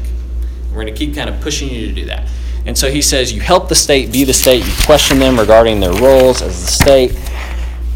We're 0.69 0.83
going 0.83 0.87
to 0.87 0.93
keep 0.93 1.17
kind 1.17 1.29
of 1.29 1.41
pushing 1.41 1.69
you 1.69 1.89
to 1.89 1.93
do 1.93 2.05
that. 2.05 2.29
And 2.65 2.79
so 2.79 2.89
he 2.89 3.03
says 3.03 3.33
you 3.33 3.41
help 3.41 3.69
the 3.69 3.75
state 3.75 4.13
be 4.13 4.23
the 4.23 4.33
state, 4.33 4.65
you 4.65 4.73
question 4.87 5.19
them 5.19 5.37
regarding 5.37 5.81
their 5.81 5.93
roles 5.95 6.43
as 6.43 6.65
the 6.65 6.71
state. 6.71 7.11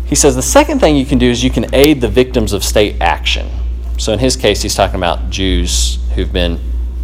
He 0.06 0.16
says 0.16 0.34
the 0.34 0.42
second 0.42 0.80
thing 0.80 0.96
you 0.96 1.06
can 1.06 1.18
do 1.18 1.30
is 1.30 1.44
you 1.44 1.50
can 1.50 1.72
aid 1.72 2.00
the 2.00 2.08
victims 2.08 2.52
of 2.52 2.64
state 2.64 2.96
action. 3.00 3.48
So 3.96 4.12
in 4.12 4.18
his 4.18 4.34
case, 4.36 4.60
he's 4.60 4.74
talking 4.74 4.96
about 4.96 5.30
Jews 5.30 6.00
who've 6.16 6.32
been 6.32 6.58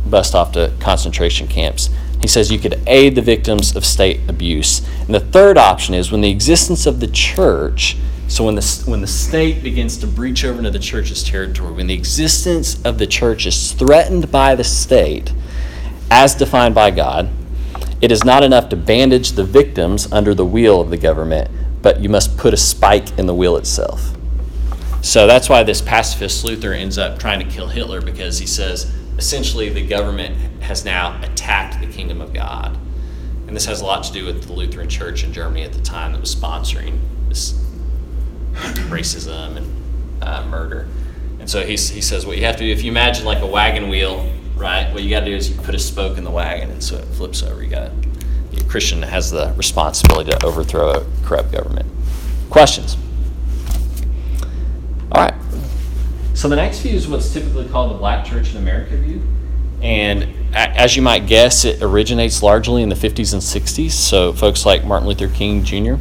bussed 0.06 0.34
off 0.34 0.50
to 0.54 0.72
concentration 0.80 1.46
camps. 1.46 1.88
He 2.24 2.28
says 2.28 2.50
you 2.50 2.58
could 2.58 2.80
aid 2.86 3.16
the 3.16 3.20
victims 3.20 3.76
of 3.76 3.84
state 3.84 4.18
abuse. 4.28 4.80
And 5.00 5.14
the 5.14 5.20
third 5.20 5.58
option 5.58 5.94
is 5.94 6.10
when 6.10 6.22
the 6.22 6.30
existence 6.30 6.86
of 6.86 6.98
the 6.98 7.06
church, 7.06 7.98
so 8.28 8.46
when 8.46 8.54
the, 8.54 8.82
when 8.86 9.02
the 9.02 9.06
state 9.06 9.62
begins 9.62 9.98
to 9.98 10.06
breach 10.06 10.42
over 10.42 10.56
into 10.56 10.70
the 10.70 10.78
church's 10.78 11.22
territory, 11.22 11.74
when 11.74 11.86
the 11.86 11.92
existence 11.92 12.82
of 12.82 12.96
the 12.96 13.06
church 13.06 13.44
is 13.44 13.72
threatened 13.72 14.32
by 14.32 14.54
the 14.54 14.64
state, 14.64 15.34
as 16.10 16.34
defined 16.34 16.74
by 16.74 16.90
God, 16.90 17.28
it 18.00 18.10
is 18.10 18.24
not 18.24 18.42
enough 18.42 18.70
to 18.70 18.76
bandage 18.76 19.32
the 19.32 19.44
victims 19.44 20.10
under 20.10 20.32
the 20.32 20.46
wheel 20.46 20.80
of 20.80 20.88
the 20.88 20.96
government, 20.96 21.50
but 21.82 22.00
you 22.00 22.08
must 22.08 22.38
put 22.38 22.54
a 22.54 22.56
spike 22.56 23.18
in 23.18 23.26
the 23.26 23.34
wheel 23.34 23.58
itself. 23.58 24.16
So 25.02 25.26
that's 25.26 25.50
why 25.50 25.62
this 25.62 25.82
pacifist 25.82 26.42
Luther 26.42 26.72
ends 26.72 26.96
up 26.96 27.18
trying 27.18 27.46
to 27.46 27.54
kill 27.54 27.68
Hitler 27.68 28.00
because 28.00 28.38
he 28.38 28.46
says 28.46 28.90
essentially 29.18 29.68
the 29.68 29.86
government 29.86 30.62
has 30.62 30.84
now 30.84 31.20
attacked 31.22 31.80
the 31.80 31.86
kingdom 31.86 32.20
of 32.20 32.32
God. 32.32 32.78
And 33.46 33.54
this 33.54 33.66
has 33.66 33.80
a 33.80 33.84
lot 33.84 34.04
to 34.04 34.12
do 34.12 34.24
with 34.24 34.44
the 34.44 34.52
Lutheran 34.52 34.88
Church 34.88 35.24
in 35.24 35.32
Germany 35.32 35.62
at 35.64 35.72
the 35.72 35.82
time 35.82 36.12
that 36.12 36.20
was 36.20 36.34
sponsoring 36.34 36.98
this 37.28 37.52
racism 38.88 39.56
and 39.56 40.22
uh, 40.22 40.46
murder. 40.46 40.88
And 41.38 41.48
so 41.48 41.60
he, 41.60 41.72
he 41.72 42.00
says, 42.00 42.24
what 42.24 42.38
you 42.38 42.44
have 42.44 42.56
to 42.56 42.64
do, 42.64 42.72
if 42.72 42.82
you 42.82 42.90
imagine 42.90 43.26
like 43.26 43.42
a 43.42 43.46
wagon 43.46 43.88
wheel, 43.88 44.30
right, 44.56 44.92
what 44.92 45.02
you 45.02 45.10
got 45.10 45.20
to 45.20 45.26
do 45.26 45.36
is 45.36 45.50
you 45.50 45.56
put 45.56 45.74
a 45.74 45.78
spoke 45.78 46.16
in 46.16 46.24
the 46.24 46.30
wagon 46.30 46.70
and 46.70 46.82
so 46.82 46.96
it 46.96 47.04
flips 47.06 47.42
over. 47.42 47.62
You 47.62 47.70
got 47.70 47.90
a 47.90 48.64
Christian 48.68 49.02
has 49.02 49.30
the 49.30 49.52
responsibility 49.56 50.30
to 50.30 50.44
overthrow 50.44 50.90
a 50.90 51.06
corrupt 51.22 51.52
government. 51.52 51.86
Questions? 52.50 52.96
All 55.12 55.22
right. 55.22 55.34
So 56.34 56.48
the 56.48 56.56
next 56.56 56.80
view 56.80 56.94
is 56.94 57.08
what's 57.08 57.32
typically 57.32 57.68
called 57.68 57.92
the 57.92 57.98
Black 57.98 58.24
Church 58.24 58.50
in 58.50 58.58
America 58.58 58.96
view. 58.96 59.22
And 59.80 60.28
as 60.52 60.96
you 60.96 61.02
might 61.02 61.26
guess, 61.26 61.64
it 61.64 61.82
originates 61.82 62.42
largely 62.42 62.82
in 62.82 62.88
the 62.88 62.94
50s 62.94 63.32
and 63.32 63.42
60s. 63.42 63.92
So 63.92 64.32
folks 64.32 64.66
like 64.66 64.84
Martin 64.84 65.08
Luther 65.08 65.28
King 65.28 65.62
Jr. 65.62 65.94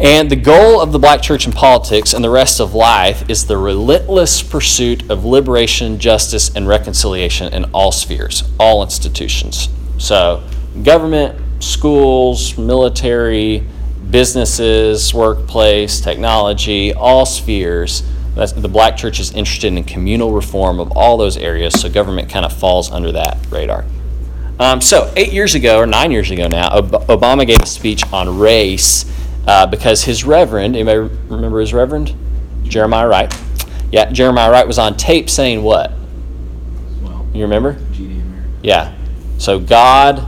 And 0.00 0.30
the 0.30 0.36
goal 0.36 0.80
of 0.80 0.92
the 0.92 0.98
black 0.98 1.22
church 1.22 1.46
in 1.46 1.52
politics 1.52 2.12
and 2.12 2.24
the 2.24 2.30
rest 2.30 2.60
of 2.60 2.74
life 2.74 3.28
is 3.30 3.46
the 3.46 3.56
relentless 3.56 4.42
pursuit 4.42 5.08
of 5.10 5.24
liberation, 5.24 5.98
justice, 5.98 6.54
and 6.54 6.66
reconciliation 6.66 7.52
in 7.52 7.66
all 7.72 7.92
spheres, 7.92 8.42
all 8.58 8.82
institutions. 8.82 9.68
So, 9.98 10.42
government, 10.82 11.38
schools, 11.62 12.58
military, 12.58 13.64
businesses, 14.10 15.14
workplace, 15.14 16.00
technology, 16.00 16.92
all 16.92 17.24
spheres. 17.24 18.02
That's, 18.34 18.52
the 18.52 18.68
black 18.68 18.96
church 18.96 19.20
is 19.20 19.32
interested 19.32 19.72
in 19.72 19.84
communal 19.84 20.32
reform 20.32 20.80
of 20.80 20.92
all 20.96 21.16
those 21.16 21.36
areas, 21.36 21.78
so 21.78 21.90
government 21.90 22.30
kind 22.30 22.46
of 22.46 22.52
falls 22.52 22.90
under 22.90 23.12
that 23.12 23.36
radar. 23.50 23.84
Um, 24.58 24.80
so, 24.80 25.12
eight 25.16 25.32
years 25.32 25.54
ago, 25.54 25.78
or 25.78 25.86
nine 25.86 26.10
years 26.10 26.30
ago 26.30 26.46
now, 26.48 26.70
Obama 26.70 27.46
gave 27.46 27.60
a 27.60 27.66
speech 27.66 28.04
on 28.12 28.38
race 28.38 29.04
uh, 29.46 29.66
because 29.66 30.04
his 30.04 30.24
reverend, 30.24 30.76
anybody 30.76 31.14
remember 31.28 31.60
his 31.60 31.74
reverend? 31.74 32.14
Jeremiah 32.62 33.08
Wright. 33.08 33.34
Yeah, 33.90 34.10
Jeremiah 34.10 34.50
Wright 34.50 34.66
was 34.66 34.78
on 34.78 34.96
tape 34.96 35.28
saying 35.28 35.62
what? 35.62 35.92
Well, 37.02 37.26
You 37.34 37.42
remember? 37.42 37.74
GD 37.74 38.22
America. 38.22 38.48
Yeah. 38.62 38.94
So 39.38 39.58
God 39.58 40.26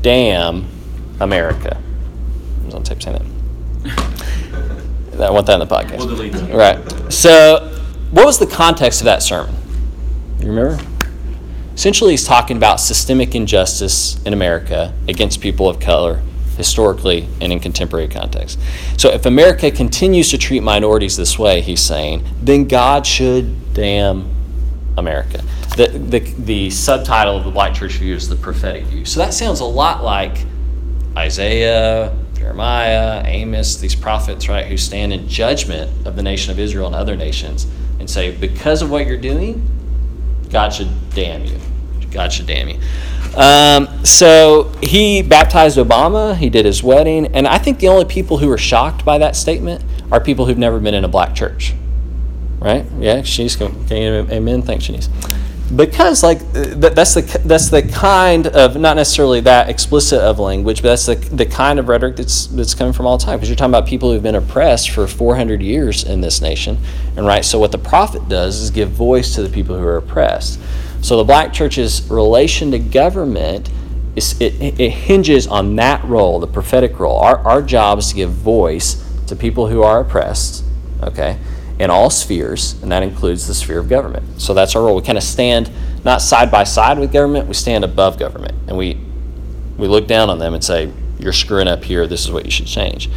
damn 0.00 0.66
America. 1.20 1.76
I 2.62 2.64
was 2.64 2.74
on 2.74 2.82
tape 2.82 3.02
saying 3.02 3.18
that. 3.18 3.41
I 5.26 5.30
want 5.30 5.46
that 5.46 5.60
in 5.60 5.66
the 5.66 5.74
podcast. 5.74 5.98
We'll 5.98 6.08
delete 6.08 6.32
that. 6.32 6.54
Right. 6.54 7.12
So, 7.12 7.68
what 8.10 8.26
was 8.26 8.38
the 8.38 8.46
context 8.46 9.00
of 9.00 9.06
that 9.06 9.22
sermon? 9.22 9.54
You 10.38 10.48
remember? 10.48 10.82
Essentially, 11.74 12.12
he's 12.12 12.24
talking 12.24 12.56
about 12.56 12.80
systemic 12.80 13.34
injustice 13.34 14.22
in 14.24 14.32
America 14.32 14.92
against 15.08 15.40
people 15.40 15.68
of 15.68 15.80
color, 15.80 16.20
historically 16.56 17.26
and 17.40 17.52
in 17.52 17.60
contemporary 17.60 18.08
context. 18.08 18.58
So, 18.98 19.10
if 19.10 19.24
America 19.24 19.70
continues 19.70 20.30
to 20.30 20.38
treat 20.38 20.62
minorities 20.62 21.16
this 21.16 21.38
way, 21.38 21.60
he's 21.60 21.80
saying, 21.80 22.24
then 22.42 22.68
God 22.68 23.06
should 23.06 23.72
damn 23.72 24.30
America. 24.98 25.42
The, 25.76 25.88
the, 25.88 26.18
the 26.18 26.70
subtitle 26.70 27.38
of 27.38 27.44
the 27.44 27.50
Black 27.50 27.74
Church 27.74 27.92
View 27.92 28.14
is 28.14 28.28
the 28.28 28.36
prophetic 28.36 28.84
view. 28.84 29.06
So, 29.06 29.20
that 29.20 29.32
sounds 29.32 29.60
a 29.60 29.64
lot 29.64 30.04
like 30.04 30.44
Isaiah, 31.16 32.14
Jeremiah, 32.42 33.22
Amos, 33.24 33.76
these 33.76 33.94
prophets, 33.94 34.48
right, 34.48 34.66
who 34.66 34.76
stand 34.76 35.12
in 35.12 35.28
judgment 35.28 36.04
of 36.04 36.16
the 36.16 36.24
nation 36.24 36.50
of 36.50 36.58
Israel 36.58 36.88
and 36.88 36.94
other 36.96 37.14
nations 37.14 37.68
and 38.00 38.10
say, 38.10 38.36
because 38.36 38.82
of 38.82 38.90
what 38.90 39.06
you're 39.06 39.16
doing, 39.16 39.64
God 40.50 40.70
should 40.70 40.88
damn 41.10 41.44
you. 41.44 41.56
God 42.10 42.32
should 42.32 42.46
damn 42.46 42.68
you. 42.68 42.80
Um, 43.36 44.04
so 44.04 44.72
he 44.82 45.22
baptized 45.22 45.78
Obama, 45.78 46.34
he 46.34 46.50
did 46.50 46.64
his 46.64 46.82
wedding, 46.82 47.26
and 47.26 47.46
I 47.46 47.58
think 47.58 47.78
the 47.78 47.86
only 47.86 48.06
people 48.06 48.38
who 48.38 48.50
are 48.50 48.58
shocked 48.58 49.04
by 49.04 49.18
that 49.18 49.36
statement 49.36 49.84
are 50.10 50.20
people 50.20 50.44
who've 50.44 50.58
never 50.58 50.80
been 50.80 50.94
in 50.94 51.04
a 51.04 51.08
black 51.08 51.36
church. 51.36 51.74
Right? 52.58 52.84
Yeah, 52.98 53.22
can 53.22 53.46
you 53.46 54.26
amen? 54.30 54.62
Thanks, 54.62 54.88
Shanice. 54.88 55.08
Because 55.74 56.22
like 56.22 56.40
that's 56.52 57.14
the 57.14 57.40
that's 57.46 57.70
the 57.70 57.82
kind 57.82 58.46
of 58.48 58.76
not 58.76 58.96
necessarily 58.96 59.40
that 59.40 59.70
explicit 59.70 60.20
of 60.20 60.38
language, 60.38 60.82
but 60.82 60.88
that's 60.88 61.06
the, 61.06 61.14
the 61.14 61.46
kind 61.46 61.78
of 61.78 61.88
rhetoric 61.88 62.16
that's 62.16 62.46
that's 62.48 62.74
coming 62.74 62.92
from 62.92 63.06
all 63.06 63.16
time. 63.16 63.38
Because 63.38 63.48
you're 63.48 63.56
talking 63.56 63.70
about 63.70 63.86
people 63.86 64.12
who've 64.12 64.22
been 64.22 64.34
oppressed 64.34 64.90
for 64.90 65.06
400 65.06 65.62
years 65.62 66.04
in 66.04 66.20
this 66.20 66.42
nation, 66.42 66.76
and 67.16 67.26
right. 67.26 67.42
So 67.42 67.58
what 67.58 67.72
the 67.72 67.78
prophet 67.78 68.28
does 68.28 68.60
is 68.60 68.70
give 68.70 68.90
voice 68.90 69.34
to 69.36 69.42
the 69.42 69.48
people 69.48 69.78
who 69.78 69.84
are 69.84 69.96
oppressed. 69.96 70.60
So 71.00 71.16
the 71.16 71.24
black 71.24 71.54
church's 71.54 72.08
relation 72.10 72.70
to 72.72 72.78
government 72.78 73.70
is 74.14 74.38
it, 74.42 74.78
it 74.78 74.90
hinges 74.90 75.46
on 75.46 75.76
that 75.76 76.04
role, 76.04 76.38
the 76.38 76.46
prophetic 76.46 76.98
role. 76.98 77.18
Our 77.18 77.38
our 77.38 77.62
job 77.62 77.98
is 77.98 78.08
to 78.08 78.14
give 78.14 78.30
voice 78.30 79.02
to 79.28 79.36
people 79.36 79.68
who 79.68 79.82
are 79.82 80.00
oppressed. 80.00 80.64
Okay 81.02 81.38
in 81.82 81.90
all 81.90 82.10
spheres, 82.10 82.80
and 82.80 82.92
that 82.92 83.02
includes 83.02 83.48
the 83.48 83.54
sphere 83.54 83.80
of 83.80 83.88
government. 83.88 84.40
So 84.40 84.54
that's 84.54 84.76
our 84.76 84.84
role. 84.84 84.94
We 84.94 85.02
kind 85.02 85.18
of 85.18 85.24
stand 85.24 85.68
not 86.04 86.22
side 86.22 86.48
by 86.48 86.62
side 86.62 86.96
with 86.96 87.12
government, 87.12 87.48
we 87.48 87.54
stand 87.54 87.82
above 87.82 88.20
government. 88.20 88.54
And 88.68 88.76
we, 88.76 89.00
we 89.76 89.88
look 89.88 90.06
down 90.06 90.30
on 90.30 90.38
them 90.38 90.54
and 90.54 90.62
say, 90.62 90.92
You're 91.18 91.32
screwing 91.32 91.66
up 91.66 91.82
here, 91.82 92.06
this 92.06 92.24
is 92.24 92.30
what 92.30 92.44
you 92.44 92.52
should 92.52 92.68
change. 92.68 93.10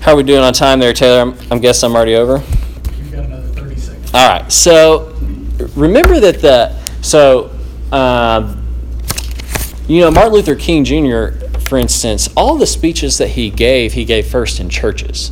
How 0.00 0.14
are 0.14 0.16
we 0.16 0.24
doing 0.24 0.42
on 0.42 0.52
time 0.52 0.80
there, 0.80 0.92
Taylor? 0.92 1.22
I'm, 1.22 1.38
I'm 1.52 1.60
guessing 1.60 1.90
I'm 1.90 1.94
already 1.94 2.16
over. 2.16 2.38
You've 2.98 3.12
got 3.12 3.26
another 3.26 3.46
30 3.46 3.76
seconds. 3.76 4.12
All 4.12 4.28
right. 4.28 4.50
So 4.50 5.14
remember 5.76 6.18
that 6.18 6.40
the 6.40 6.76
so 7.00 7.56
uh, 7.92 8.56
you 9.86 10.00
know 10.00 10.10
Martin 10.10 10.32
Luther 10.32 10.56
King 10.56 10.84
Jr. 10.84 11.38
For 11.60 11.78
instance, 11.78 12.28
all 12.36 12.56
the 12.56 12.66
speeches 12.66 13.18
that 13.18 13.28
he 13.28 13.50
gave, 13.50 13.92
he 13.92 14.04
gave 14.04 14.26
first 14.26 14.58
in 14.58 14.68
churches. 14.68 15.30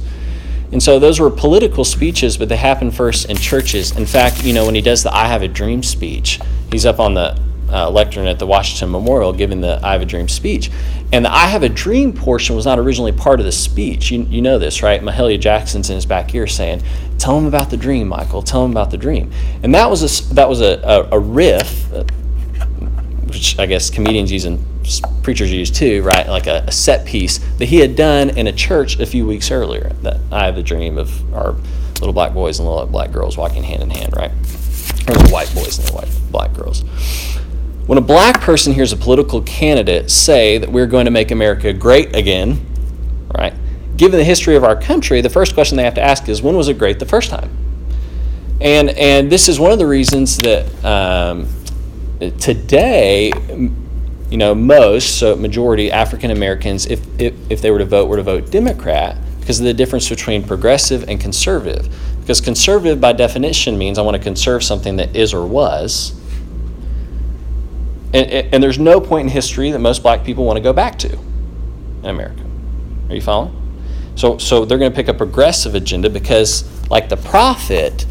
And 0.73 0.83
so 0.83 0.99
those 0.99 1.19
were 1.19 1.31
political 1.31 1.85
speeches, 1.85 2.37
but 2.37 2.49
they 2.49 2.57
happened 2.57 2.95
first 2.95 3.29
in 3.29 3.37
churches. 3.37 3.97
In 3.97 4.07
fact, 4.07 4.45
you 4.45 4.53
know, 4.53 4.67
when 4.67 4.75
he 4.75 4.81
does 4.81 5.03
the 5.03 5.15
I 5.15 5.27
Have 5.27 5.43
a 5.43 5.49
Dream 5.49 5.83
speech, 5.83 6.39
he's 6.71 6.87
up 6.87 7.01
on 7.01 7.15
the 7.15 7.41
uh, 7.73 7.89
lectern 7.91 8.27
at 8.27 8.39
the 8.39 8.47
Washington 8.47 8.91
Memorial 8.91 9.33
giving 9.33 9.61
the 9.61 9.81
I 9.83 9.93
Have 9.93 10.03
a 10.03 10.07
Dream 10.07 10.29
speech. 10.29 10.71
And 11.13 11.25
the 11.25 11.33
I 11.33 11.47
Have 11.47 11.65
a 11.65 11.69
Dream 11.69 12.13
portion 12.13 12.55
was 12.55 12.67
not 12.67 12.79
originally 12.79 13.13
part 13.13 13.41
of 13.41 13.47
the 13.47 13.53
speech. 13.53 14.13
You, 14.13 14.23
you 14.23 14.43
know 14.43 14.59
this, 14.59 14.83
right? 14.83 15.01
Mahalia 15.01 15.41
Jackson's 15.41 15.91
in 15.91 15.97
his 15.97 16.07
back 16.07 16.35
ear 16.35 16.47
saying, 16.47 16.83
Tell 17.19 17.37
him 17.37 17.47
about 17.47 17.69
the 17.69 17.77
dream, 17.77 18.09
Michael. 18.09 18.43
Tell 18.43 18.65
him 18.65 18.71
about 18.71 18.91
the 18.91 18.97
dream. 18.97 19.31
And 19.63 19.75
that 19.75 19.91
was 19.91 20.03
a, 20.03 20.35
that 20.35 20.49
was 20.49 20.61
a, 20.61 20.81
a, 20.83 21.17
a 21.17 21.19
riff, 21.19 21.93
uh, 21.93 22.05
which 23.27 23.59
I 23.59 23.67
guess 23.67 23.91
comedians 23.91 24.33
use 24.33 24.45
and 24.45 24.65
preachers 25.23 25.53
use 25.53 25.71
too, 25.71 26.03
right? 26.03 26.27
Like 26.29 26.47
a, 26.47 26.65
a, 26.67 26.73
set 26.73 27.07
piece 27.07 27.39
that 27.59 27.67
he 27.67 27.79
had 27.79 27.97
done 27.97 28.31
in 28.31 28.47
a 28.47 28.53
church 28.53 28.99
a 28.99 29.07
few 29.07 29.27
weeks 29.27 29.51
earlier. 29.51 29.91
That 30.03 30.21
I 30.33 30.47
have 30.47 30.57
the 30.57 30.63
dream 30.63 30.99
of 30.99 31.35
our 31.35 31.55
little 32.01 32.13
black 32.13 32.33
boys 32.33 32.59
and 32.59 32.69
little 32.69 32.87
black 32.87 33.13
girls 33.13 33.37
walking 33.37 33.63
hand 33.63 33.83
in 33.83 33.91
hand, 33.91 34.15
right? 34.17 34.31
Or 34.31 35.15
the 35.15 35.31
white 35.31 35.53
boys 35.55 35.79
and 35.79 35.89
the 35.89 35.93
white 35.93 36.09
black 36.31 36.53
girls. 36.55 36.83
When 37.87 37.99
a 37.99 38.03
black 38.03 38.41
person 38.41 38.73
hears 38.73 38.93
a 38.93 38.97
political 38.97 39.43
candidate 39.43 40.11
say 40.11 40.59
that 40.59 40.71
we're 40.71 40.87
going 40.87 41.07
to 41.07 41.11
make 41.11 41.31
America 41.31 41.73
great 41.73 42.15
again, 42.15 42.67
right? 43.37 43.55
Given 43.97 44.19
the 44.19 44.25
history 44.25 44.57
of 44.57 44.65
our 44.65 44.81
country, 44.81 45.21
the 45.21 45.31
first 45.31 45.55
question 45.55 45.77
they 45.77 45.85
have 45.85 45.95
to 45.95 46.03
ask 46.03 46.29
is, 46.29 46.41
when 46.41 46.57
was 46.57 46.69
it 46.69 46.79
great 46.79 46.99
the 46.99 47.07
first 47.07 47.31
time? 47.31 47.51
And 48.61 48.91
and 48.91 49.33
this 49.33 49.49
is 49.49 49.59
one 49.59 49.73
of 49.73 49.79
the 49.79 49.87
reasons 49.87 50.37
that 50.39 50.85
um, 50.85 51.49
today 52.39 53.33
you 54.31 54.37
know, 54.37 54.55
most, 54.55 55.19
so 55.19 55.35
majority 55.35 55.91
African 55.91 56.31
Americans, 56.31 56.87
if, 56.87 57.05
if, 57.21 57.35
if 57.51 57.61
they 57.61 57.71
were 57.71 57.81
to 57.81 57.85
vote, 57.85 58.09
were 58.09 58.17
to 58.17 58.23
vote 58.23 58.51
Democrat 58.51 59.17
because 59.41 59.59
of 59.59 59.67
the 59.67 59.75
difference 59.75 60.09
between 60.09 60.45
progressive 60.45 61.09
and 61.09 61.21
conservative. 61.21 61.93
Because 62.21 62.41
conservative, 62.41 63.01
by 63.01 63.13
definition, 63.13 63.77
means 63.77 63.99
I 63.99 64.03
want 64.03 64.17
to 64.17 64.23
conserve 64.23 64.63
something 64.63 64.97
that 64.97 65.17
is 65.17 65.35
or 65.35 65.45
was. 65.47 66.15
And, 68.13 68.55
and 68.55 68.63
there's 68.63 68.79
no 68.79 69.01
point 69.01 69.27
in 69.27 69.33
history 69.33 69.73
that 69.73 69.81
most 69.81 70.03
black 70.03 70.25
people 70.25 70.45
want 70.45 70.57
to 70.57 70.63
go 70.63 70.73
back 70.73 70.99
to 71.01 71.13
in 71.13 72.07
America. 72.07 72.43
Are 73.09 73.15
you 73.15 73.21
following? 73.21 73.57
So, 74.15 74.39
so 74.39 74.65
they're 74.65 74.79
going 74.79 74.93
to 74.93 74.97
pick 74.97 75.09
a 75.09 75.15
progressive 75.15 75.75
agenda 75.75 76.11
because, 76.11 76.65
like 76.89 77.09
the 77.09 77.17
prophet, 77.17 78.07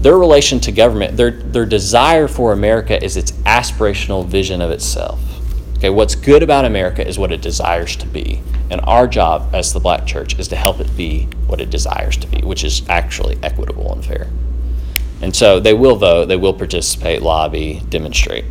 their 0.00 0.18
relation 0.18 0.58
to 0.60 0.72
government, 0.72 1.16
their, 1.16 1.30
their 1.30 1.66
desire 1.66 2.26
for 2.26 2.52
America 2.52 3.02
is 3.02 3.16
its 3.16 3.32
aspirational 3.32 4.26
vision 4.26 4.60
of 4.60 4.70
itself. 4.70 5.20
Okay, 5.80 5.88
what's 5.88 6.14
good 6.14 6.42
about 6.42 6.66
America 6.66 7.08
is 7.08 7.18
what 7.18 7.32
it 7.32 7.40
desires 7.40 7.96
to 7.96 8.06
be. 8.06 8.42
And 8.68 8.82
our 8.84 9.06
job 9.06 9.54
as 9.54 9.72
the 9.72 9.80
black 9.80 10.06
church 10.06 10.38
is 10.38 10.46
to 10.48 10.56
help 10.56 10.78
it 10.78 10.94
be 10.94 11.24
what 11.46 11.58
it 11.58 11.70
desires 11.70 12.18
to 12.18 12.26
be, 12.26 12.42
which 12.42 12.64
is 12.64 12.86
actually 12.90 13.38
equitable 13.42 13.90
and 13.90 14.04
fair. 14.04 14.28
And 15.22 15.34
so 15.34 15.58
they 15.58 15.72
will 15.72 15.96
vote, 15.96 16.26
they 16.26 16.36
will 16.36 16.52
participate, 16.52 17.22
lobby, 17.22 17.82
demonstrate. 17.88 18.44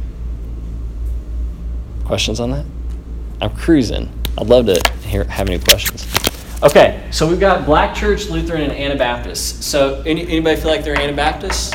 Questions 2.03 2.39
on 2.39 2.49
that? 2.49 2.65
I'm 3.43 3.55
cruising. 3.55 4.11
I'd 4.35 4.47
love 4.47 4.65
to 4.65 4.81
hear 5.03 5.23
have 5.25 5.49
any 5.49 5.59
questions. 5.59 6.07
Okay, 6.63 7.07
so 7.11 7.29
we've 7.29 7.39
got 7.39 7.63
Black 7.63 7.93
Church, 7.93 8.25
Lutheran, 8.25 8.63
and 8.63 8.71
Anabaptist. 8.71 9.61
So 9.61 10.01
any, 10.03 10.23
anybody 10.23 10.59
feel 10.59 10.71
like 10.71 10.83
they're 10.83 10.99
Anabaptists? 10.99 11.73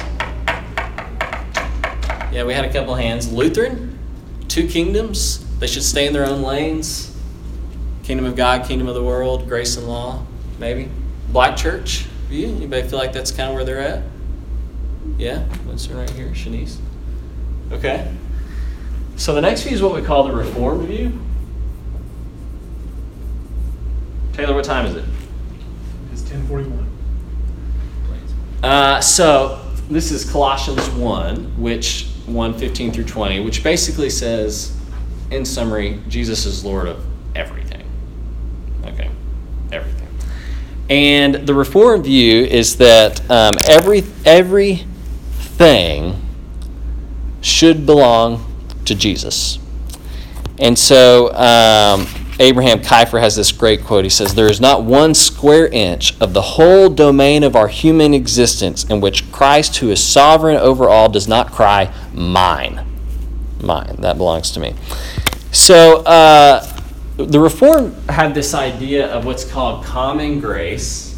Yeah, 2.33 2.43
we 2.43 2.53
had 2.53 2.65
a 2.65 2.73
couple 2.73 2.97
hands. 2.97 3.33
Lutheran, 3.33 3.97
two 4.49 4.67
kingdoms. 4.67 5.44
They 5.59 5.67
should 5.67 5.83
stay 5.83 6.07
in 6.07 6.13
their 6.13 6.27
own 6.27 6.43
lanes. 6.43 7.17
Kingdom 8.03 8.27
of 8.27 8.37
God, 8.37 8.67
kingdom 8.67 8.89
of 8.89 8.95
the 8.95 9.03
world, 9.03 9.49
grace 9.49 9.77
and 9.77 9.89
law, 9.89 10.25
maybe. 10.59 10.91
Black 11.31 11.57
church, 11.57 12.07
you? 12.35 12.49
Anybody 12.49 12.87
feel 12.89 12.99
like 12.99 13.13
that's 13.13 13.31
kind 13.31 13.49
of 13.49 13.55
where 13.55 13.65
they're 13.65 13.81
at? 13.81 14.03
Yeah? 15.17 15.41
What's 15.65 15.89
right 15.89 16.09
here? 16.11 16.29
Shanice? 16.29 16.79
Okay. 17.73 18.13
So 19.17 19.35
the 19.35 19.41
next 19.41 19.63
view 19.63 19.73
is 19.73 19.83
what 19.83 19.95
we 19.95 20.03
call 20.03 20.25
the 20.25 20.33
Reformed 20.33 20.87
view. 20.89 21.19
Taylor, 24.33 24.55
what 24.55 24.65
time 24.65 24.87
is 24.87 24.97
it? 24.97 25.05
It's 26.13 26.23
1041. 26.23 26.91
Uh, 28.63 29.01
so 29.01 29.65
this 29.89 30.11
is 30.11 30.29
Colossians 30.29 30.89
1, 30.91 31.61
which 31.61 32.09
1 32.27 32.55
15 32.55 32.93
through 32.93 33.05
20, 33.05 33.41
which 33.41 33.63
basically 33.63 34.11
says 34.11 34.77
in 35.35 35.45
summary, 35.45 36.01
Jesus 36.09 36.47
is 36.47 36.65
Lord 36.65 36.89
of 36.89 37.05
everything. 37.35 37.83
Okay, 38.85 39.11
everything. 39.73 40.09
And 40.89 41.47
the 41.47 41.55
Reform 41.55 42.03
view 42.03 42.45
is 42.45 42.77
that 42.77 43.29
um, 43.31 43.57
every 43.69 44.05
everything 44.25 46.21
should 47.41 47.87
belong 47.87 48.45
to 48.85 48.95
Jesus. 48.95 49.59
And 50.59 50.79
so 50.79 51.35
um, 51.35 52.07
Abraham 52.39 52.81
Kuyper 52.81 53.21
has 53.21 53.37
this 53.37 53.53
great 53.53 53.85
quote. 53.85 54.05
He 54.05 54.11
says, 54.11 54.35
There 54.35 54.51
is 54.51 54.61
not 54.61 54.83
one 54.83 55.15
square 55.15 55.69
inch 55.69 56.19
of 56.21 56.33
the 56.33 56.43
whole 56.43 56.89
domain 56.89 57.43
of 57.43 57.55
our 57.55 57.69
human 57.69 58.15
existence 58.15 58.85
in 58.85 59.01
which 59.01 59.31
Christ, 59.31 59.77
who 59.77 59.91
is 59.91 60.03
sovereign 60.03 60.57
over 60.57 60.89
all, 60.89 61.09
does 61.09 61.29
not 61.29 61.53
cry, 61.53 61.93
Mine. 62.13 62.85
Mine. 63.61 63.97
That 64.01 64.17
belongs 64.17 64.51
to 64.53 64.61
me. 64.61 64.75
So 65.55 65.99
uh, 65.99 66.67
the 67.17 67.39
Reform 67.39 67.95
had 68.09 68.35
this 68.35 68.55
idea 68.55 69.07
of 69.13 69.25
what's 69.25 69.45
called 69.45 69.85
common 69.85 70.41
grace. 70.41 71.17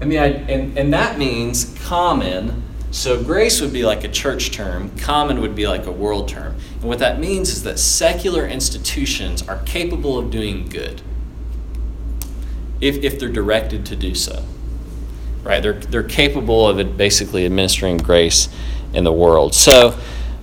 And, 0.00 0.10
the, 0.10 0.18
and, 0.18 0.76
and 0.76 0.92
that 0.92 1.18
means 1.18 1.76
common. 1.84 2.64
So 2.90 3.22
grace 3.22 3.60
would 3.60 3.72
be 3.72 3.84
like 3.84 4.02
a 4.02 4.08
church 4.08 4.50
term, 4.50 4.90
common 4.96 5.40
would 5.40 5.54
be 5.54 5.68
like 5.68 5.86
a 5.86 5.92
world 5.92 6.28
term. 6.28 6.56
And 6.80 6.84
what 6.84 6.98
that 6.98 7.20
means 7.20 7.50
is 7.50 7.62
that 7.62 7.78
secular 7.78 8.44
institutions 8.44 9.46
are 9.48 9.58
capable 9.58 10.18
of 10.18 10.32
doing 10.32 10.68
good 10.68 11.02
if, 12.80 12.96
if 12.96 13.20
they're 13.20 13.28
directed 13.28 13.86
to 13.86 13.94
do 13.94 14.16
so. 14.16 14.44
Right? 15.44 15.62
They're, 15.62 15.74
they're 15.74 16.02
capable 16.02 16.66
of 16.68 16.96
basically 16.96 17.46
administering 17.46 17.98
grace 17.98 18.48
in 18.92 19.04
the 19.04 19.12
world. 19.12 19.54
So 19.54 19.96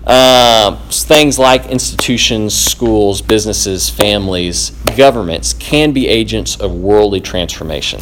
uh, 0.10 0.76
things 0.90 1.38
like 1.38 1.68
institutions, 1.68 2.56
schools, 2.56 3.22
businesses, 3.22 3.92
families, 3.92 4.72
governments 4.98 5.54
can 5.54 5.92
be 5.92 6.08
agents 6.08 6.60
of 6.60 6.74
worldly 6.74 7.22
transformation. 7.22 8.02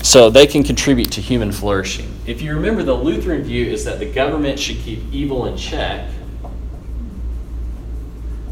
So 0.00 0.30
they 0.30 0.46
can 0.46 0.62
contribute 0.62 1.10
to 1.10 1.20
human 1.20 1.50
flourishing. 1.50 2.08
If 2.24 2.40
you 2.40 2.54
remember, 2.54 2.84
the 2.84 2.94
Lutheran 2.94 3.42
view 3.42 3.66
is 3.66 3.84
that 3.84 3.98
the 3.98 4.08
government 4.08 4.60
should 4.60 4.78
keep 4.78 5.00
evil 5.12 5.46
in 5.46 5.56
check. 5.56 6.08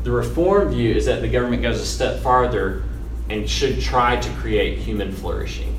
The 0.02 0.10
Reform 0.10 0.70
view 0.70 0.92
is 0.92 1.06
that 1.06 1.20
the 1.20 1.28
government 1.28 1.62
goes 1.62 1.80
a 1.80 1.86
step 1.86 2.20
farther 2.20 2.82
and 3.30 3.48
should 3.48 3.80
try 3.80 4.16
to 4.16 4.30
create 4.32 4.78
human 4.78 5.12
flourishing. 5.12 5.72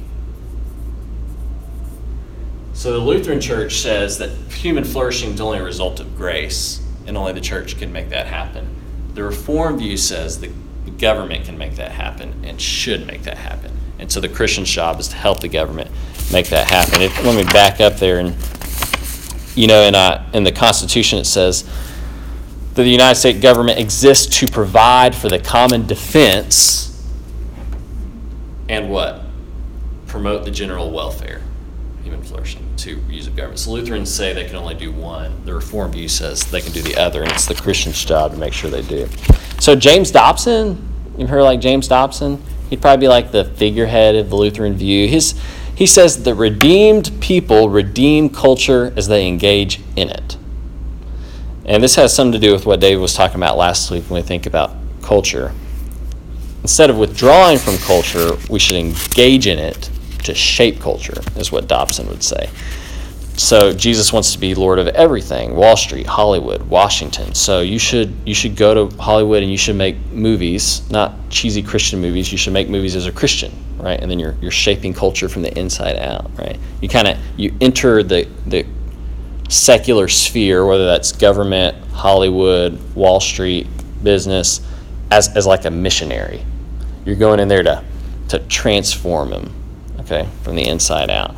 So 2.71 2.93
the 2.93 2.99
Lutheran 2.99 3.41
Church 3.41 3.79
says 3.79 4.17
that 4.19 4.29
human 4.53 4.86
flourishing 4.86 5.34
is 5.34 5.41
only 5.41 5.60
a 5.60 5.63
result 5.63 5.99
of 5.99 6.15
grace 6.15 6.86
and 7.10 7.17
only 7.17 7.34
the 7.34 7.41
church 7.41 7.78
can 7.78 7.91
make 7.91 8.10
that 8.10 8.28
happen. 8.28 8.67
The 9.15 9.24
Reform 9.24 9.80
view 9.80 9.98
says 9.98 10.39
the 10.39 10.52
government 11.00 11.43
can 11.43 11.58
make 11.58 11.76
that 11.76 11.91
happen 11.91 12.45
and 12.45 12.62
should 12.62 13.06
make 13.06 13.24
that 13.24 13.38
happen. 13.38 13.72
And 13.98 14.10
so 14.10 14.22
the 14.22 14.30
Christian's 14.30 14.69
job 14.69 15.00
is 15.00 15.10
to 15.10 15.15
help 15.15 15.41
the 15.41 15.50
government 15.50 15.89
make 16.32 16.48
that 16.50 16.69
happen. 16.69 17.02
If, 17.02 17.26
let 17.26 17.36
me 17.36 17.52
back 17.52 17.82
up 17.82 17.98
there 17.98 18.19
and, 18.19 18.36
you 19.56 19.67
know, 19.67 19.82
in, 19.82 19.95
uh, 19.95 20.30
in 20.34 20.43
the 20.43 20.52
Constitution 20.52 21.19
it 21.19 21.26
says 21.26 21.63
that 22.76 22.84
the 22.84 22.89
United 22.89 23.15
States 23.15 23.39
government 23.39 23.80
exists 23.80 24.39
to 24.39 24.48
provide 24.48 25.15
for 25.15 25.28
the 25.28 25.39
common 25.39 25.86
defense 25.88 26.89
and 28.69 28.88
what? 28.88 29.24
Promote 30.06 30.45
the 30.45 30.52
general 30.52 30.91
welfare, 30.91 31.41
human 32.10 32.26
flourishing, 32.26 32.65
two 32.76 32.98
views 33.02 33.28
of 33.28 33.36
government. 33.36 33.60
So 33.60 33.72
Lutherans 33.72 34.12
say 34.12 34.34
they 34.34 34.45
can 34.45 34.56
only 34.56 34.74
do 34.74 34.91
one. 34.91 35.45
The 35.45 35.54
Reformed 35.54 35.93
view 35.93 36.10
says 36.10 36.43
they 36.50 36.62
can 36.62 36.72
do 36.72 36.82
the 36.82 36.98
other, 36.98 37.22
and 37.22 37.32
it's 37.32 37.45
the 37.45 37.54
Christian's 37.54 38.04
job 38.04 38.32
to 38.32 38.38
make 38.38 38.52
sure 38.52 38.72
they 38.72 38.82
do. 38.82 39.08
So 39.60 39.76
James 39.76 40.10
Dobson, 40.10 40.88
you've 41.17 41.30
heard 41.30 41.43
like 41.43 41.62
James 41.62 41.88
Dobson? 41.88 42.41
He'd 42.69 42.82
probably 42.82 43.06
be 43.06 43.08
like 43.08 43.32
the 43.32 43.45
figurehead 43.45 44.15
of 44.15 44.32
the 44.32 44.36
Lutheran 44.36 44.74
view. 44.74 45.08
His, 45.08 45.39
he 45.76 45.86
says 45.86 46.24
the 46.24 46.34
redeemed 46.34 47.12
people 47.22 47.69
redeem 47.69 48.30
culture 48.30 48.91
as 48.95 49.08
they 49.08 49.28
engage 49.28 49.80
in 49.95 50.10
it. 50.10 50.36
And 51.65 51.84
this 51.84 51.95
has 51.95 52.15
something 52.15 52.32
to 52.32 52.39
do 52.39 52.52
with 52.54 52.65
what 52.65 52.80
David 52.80 53.02
was 53.02 53.13
talking 53.13 53.38
about 53.38 53.56
last 53.56 53.91
week 53.91 54.10
when 54.10 54.24
we 54.24 54.28
think 54.28 54.48
about 54.48 54.72
culture. 55.04 55.54
Instead 56.63 56.89
of 56.89 56.98
withdrawing 56.98 57.60
from 57.60 57.78
culture, 57.78 58.32
we 58.50 58.58
should 58.58 58.78
engage 58.78 59.45
in 59.45 59.60
it 59.60 59.91
to 60.23 60.34
shape 60.34 60.79
culture, 60.79 61.21
is 61.36 61.51
what 61.51 61.67
Dobson 61.67 62.08
would 62.08 62.23
say. 62.23 62.49
So 63.36 63.71
Jesus 63.71 64.12
wants 64.12 64.34
to 64.34 64.39
be 64.39 64.53
Lord 64.53 64.79
of 64.79 64.88
everything: 64.89 65.55
Wall 65.55 65.77
Street, 65.77 66.05
Hollywood, 66.05 66.63
Washington. 66.63 67.34
So 67.34 67.62
you 67.62 67.79
should 67.79 68.13
you 68.25 68.34
should 68.34 68.55
go 68.58 68.88
to 68.88 68.97
Hollywood 68.97 69.43
and 69.43 69.51
you 69.51 69.58
should 69.58 69.77
make 69.77 69.97
movies, 70.12 70.89
not 70.91 71.13
cheesy 71.29 71.63
Christian 71.63 72.01
movies. 72.01 72.32
You 72.32 72.38
should 72.38 72.53
make 72.53 72.69
movies 72.69 72.95
as 72.97 73.05
a 73.05 73.12
Christian, 73.12 73.53
right? 73.77 73.99
And 73.99 74.12
then 74.12 74.19
you're 74.19 74.36
you're 74.41 74.51
shaping 74.51 74.93
culture 74.93 75.29
from 75.29 75.41
the 75.41 75.58
inside 75.58 75.95
out, 75.95 76.29
right? 76.38 76.60
You 76.82 76.89
kind 76.89 77.08
of 77.08 77.17
you 77.38 77.55
enter 77.62 78.03
the 78.03 78.27
the 78.45 78.65
secular 79.49 80.08
sphere, 80.08 80.65
whether 80.65 80.86
that's 80.86 81.12
government, 81.12 81.75
Hollywood, 81.91 82.79
Wall 82.95 83.19
Street, 83.19 83.67
business, 84.03 84.62
as, 85.12 85.36
as 85.36 85.45
like 85.45 85.65
a 85.65 85.71
missionary. 85.71 86.45
You're 87.05 87.15
going 87.15 87.39
in 87.39 87.47
there 87.47 87.63
to, 87.63 87.84
to 88.29 88.39
transform 88.39 89.32
them, 89.32 89.53
okay, 90.10 90.28
from 90.43 90.56
the 90.56 90.67
inside 90.67 91.10
out. 91.10 91.36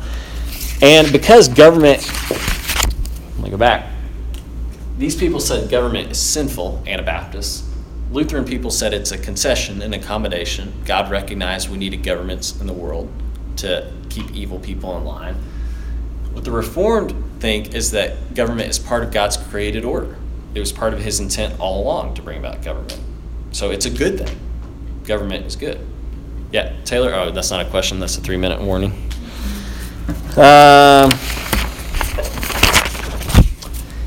And 0.80 1.12
because 1.12 1.48
government, 1.48 2.02
let 2.30 3.38
me 3.38 3.50
go 3.50 3.56
back. 3.56 3.90
These 4.98 5.16
people 5.16 5.40
said 5.40 5.70
government 5.70 6.10
is 6.10 6.20
sinful, 6.20 6.82
Anabaptists. 6.86 7.68
Lutheran 8.10 8.44
people 8.44 8.70
said 8.70 8.92
it's 8.92 9.10
a 9.10 9.18
concession, 9.18 9.80
an 9.80 9.94
accommodation. 9.94 10.72
God 10.84 11.10
recognized 11.10 11.70
we 11.70 11.78
needed 11.78 12.02
governments 12.02 12.60
in 12.60 12.66
the 12.66 12.72
world 12.72 13.10
to 13.56 13.90
keep 14.10 14.30
evil 14.32 14.58
people 14.58 14.96
in 14.96 15.04
line. 15.04 15.34
What 16.32 16.44
the 16.44 16.50
Reformed 16.50 17.14
think 17.40 17.74
is 17.74 17.90
that 17.92 18.34
government 18.34 18.70
is 18.70 18.78
part 18.78 19.02
of 19.02 19.12
God's 19.12 19.36
created 19.36 19.84
order. 19.84 20.16
It 20.54 20.60
was 20.60 20.72
part 20.72 20.92
of 20.92 21.00
His 21.00 21.20
intent 21.20 21.58
all 21.58 21.82
along 21.82 22.14
to 22.14 22.22
bring 22.22 22.38
about 22.38 22.62
government. 22.62 22.98
So 23.52 23.70
it's 23.70 23.86
a 23.86 23.90
good 23.90 24.18
thing. 24.18 24.38
Government 25.04 25.46
is 25.46 25.56
good. 25.56 25.80
Yeah, 26.52 26.72
Taylor. 26.84 27.14
Oh, 27.14 27.30
that's 27.30 27.50
not 27.50 27.64
a 27.64 27.70
question. 27.70 27.98
That's 27.98 28.18
a 28.18 28.20
three-minute 28.20 28.60
warning. 28.60 28.92
Um, 30.36 31.10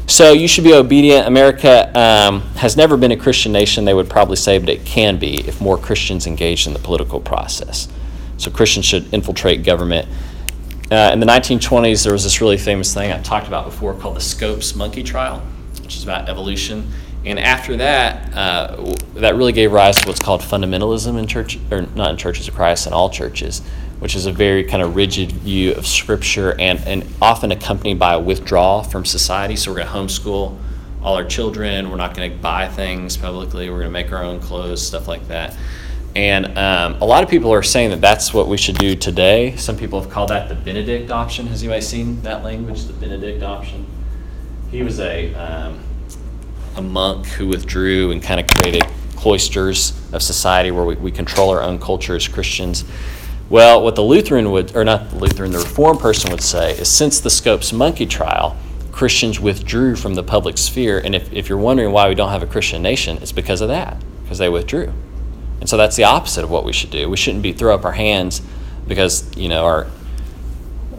so 0.07 0.31
you 0.31 0.47
should 0.47 0.63
be 0.63 0.73
obedient. 0.73 1.27
America 1.27 1.91
um, 1.99 2.41
has 2.57 2.77
never 2.77 2.97
been 2.97 3.11
a 3.11 3.17
Christian 3.17 3.51
nation. 3.51 3.83
They 3.83 3.95
would 3.95 4.09
probably 4.09 4.35
say, 4.35 4.59
but 4.59 4.69
it 4.69 4.85
can 4.85 5.17
be 5.17 5.39
if 5.47 5.59
more 5.59 5.77
Christians 5.77 6.27
engage 6.27 6.67
in 6.67 6.73
the 6.73 6.79
political 6.79 7.19
process. 7.19 7.87
So 8.37 8.51
Christians 8.51 8.85
should 8.85 9.11
infiltrate 9.11 9.63
government. 9.63 10.07
Uh, 10.91 11.09
in 11.11 11.19
the 11.19 11.25
1920s, 11.25 12.03
there 12.03 12.13
was 12.13 12.23
this 12.23 12.41
really 12.41 12.57
famous 12.57 12.93
thing 12.93 13.11
I 13.11 13.19
talked 13.21 13.47
about 13.47 13.65
before 13.65 13.95
called 13.95 14.17
the 14.17 14.21
Scopes 14.21 14.75
monkey 14.75 15.01
trial, 15.01 15.39
which 15.81 15.97
is 15.97 16.03
about 16.03 16.29
evolution. 16.29 16.91
And 17.25 17.39
after 17.39 17.77
that, 17.77 18.33
uh, 18.35 18.95
that 19.15 19.35
really 19.35 19.51
gave 19.51 19.71
rise 19.71 19.97
to 19.97 20.07
what's 20.07 20.19
called 20.19 20.41
fundamentalism 20.41 21.17
in 21.17 21.25
church, 21.25 21.57
or 21.71 21.81
not 21.95 22.11
in 22.11 22.17
churches 22.17 22.47
of 22.47 22.53
Christ, 22.53 22.85
in 22.85 22.93
all 22.93 23.09
churches, 23.09 23.61
which 23.99 24.15
is 24.15 24.27
a 24.27 24.31
very 24.31 24.63
kind 24.63 24.83
of 24.83 24.95
rigid 24.95 25.31
view 25.31 25.73
of 25.73 25.87
Scripture 25.87 26.55
and, 26.59 26.79
and 26.85 27.03
often 27.21 27.51
accompanied 27.51 27.97
by 27.97 28.13
a 28.13 28.19
withdrawal 28.19 28.83
from 28.83 29.05
society. 29.05 29.55
So 29.55 29.71
we're 29.71 29.77
going 29.77 29.87
to 29.87 29.93
homeschool 29.93 30.57
all 31.01 31.15
our 31.15 31.25
children. 31.25 31.89
We're 31.89 31.97
not 31.97 32.15
going 32.15 32.31
to 32.31 32.37
buy 32.37 32.67
things 32.67 33.17
publicly. 33.17 33.69
We're 33.69 33.79
going 33.79 33.87
to 33.87 33.91
make 33.91 34.11
our 34.11 34.23
own 34.23 34.39
clothes, 34.39 34.85
stuff 34.85 35.07
like 35.07 35.27
that. 35.29 35.57
And 36.15 36.57
um, 36.57 37.01
a 37.01 37.05
lot 37.05 37.23
of 37.23 37.29
people 37.29 37.51
are 37.51 37.63
saying 37.63 37.89
that 37.89 38.01
that's 38.01 38.33
what 38.33 38.47
we 38.47 38.55
should 38.55 38.77
do 38.77 38.95
today. 38.95 39.55
Some 39.57 39.77
people 39.77 39.99
have 39.99 40.09
called 40.09 40.29
that 40.29 40.47
the 40.47 40.55
Benedict 40.55 41.11
option. 41.11 41.47
Has 41.47 41.61
anybody 41.61 41.81
seen 41.81 42.21
that 42.21 42.43
language, 42.43 42.85
the 42.85 42.93
Benedict 42.93 43.43
option? 43.43 43.85
He 44.71 44.81
was 44.81 44.99
a 44.99 45.33
um, 45.33 45.79
a 46.75 46.81
monk 46.81 47.25
who 47.25 47.47
withdrew 47.47 48.11
and 48.11 48.21
kind 48.21 48.39
of 48.39 48.47
created 48.47 48.83
cloisters 49.15 49.93
of 50.13 50.21
society 50.21 50.71
where 50.71 50.85
we, 50.85 50.95
we 50.95 51.11
control 51.11 51.49
our 51.49 51.61
own 51.61 51.79
culture 51.79 52.15
as 52.15 52.27
Christians. 52.27 52.83
Well, 53.49 53.83
what 53.83 53.95
the 53.95 54.03
Lutheran 54.03 54.51
would, 54.51 54.75
or 54.75 54.83
not 54.83 55.09
the 55.09 55.17
Lutheran, 55.17 55.51
the 55.51 55.59
Reformed 55.59 55.99
person 55.99 56.31
would 56.31 56.41
say 56.41 56.71
is 56.77 56.89
since 56.89 57.19
the 57.19 57.29
Scopes 57.29 57.71
monkey 57.71 58.05
trial, 58.05 58.57
Christians 58.91 59.39
withdrew 59.39 59.95
from 59.95 60.15
the 60.15 60.23
public 60.23 60.57
sphere. 60.57 60.99
And 60.99 61.15
if, 61.15 61.31
if 61.33 61.49
you're 61.49 61.57
wondering 61.57 61.91
why 61.91 62.07
we 62.07 62.15
don't 62.15 62.29
have 62.29 62.43
a 62.43 62.47
Christian 62.47 62.81
nation, 62.81 63.17
it's 63.17 63.31
because 63.31 63.61
of 63.61 63.67
that, 63.69 64.01
because 64.23 64.37
they 64.37 64.49
withdrew. 64.49 64.93
And 65.59 65.69
so 65.69 65.77
that's 65.77 65.95
the 65.95 66.03
opposite 66.03 66.43
of 66.43 66.51
what 66.51 66.65
we 66.65 66.73
should 66.73 66.91
do. 66.91 67.09
We 67.09 67.17
shouldn't 67.17 67.43
be 67.43 67.53
throw 67.53 67.73
up 67.73 67.85
our 67.85 67.91
hands 67.93 68.41
because, 68.87 69.35
you 69.35 69.49
know, 69.49 69.65
our, 69.65 69.85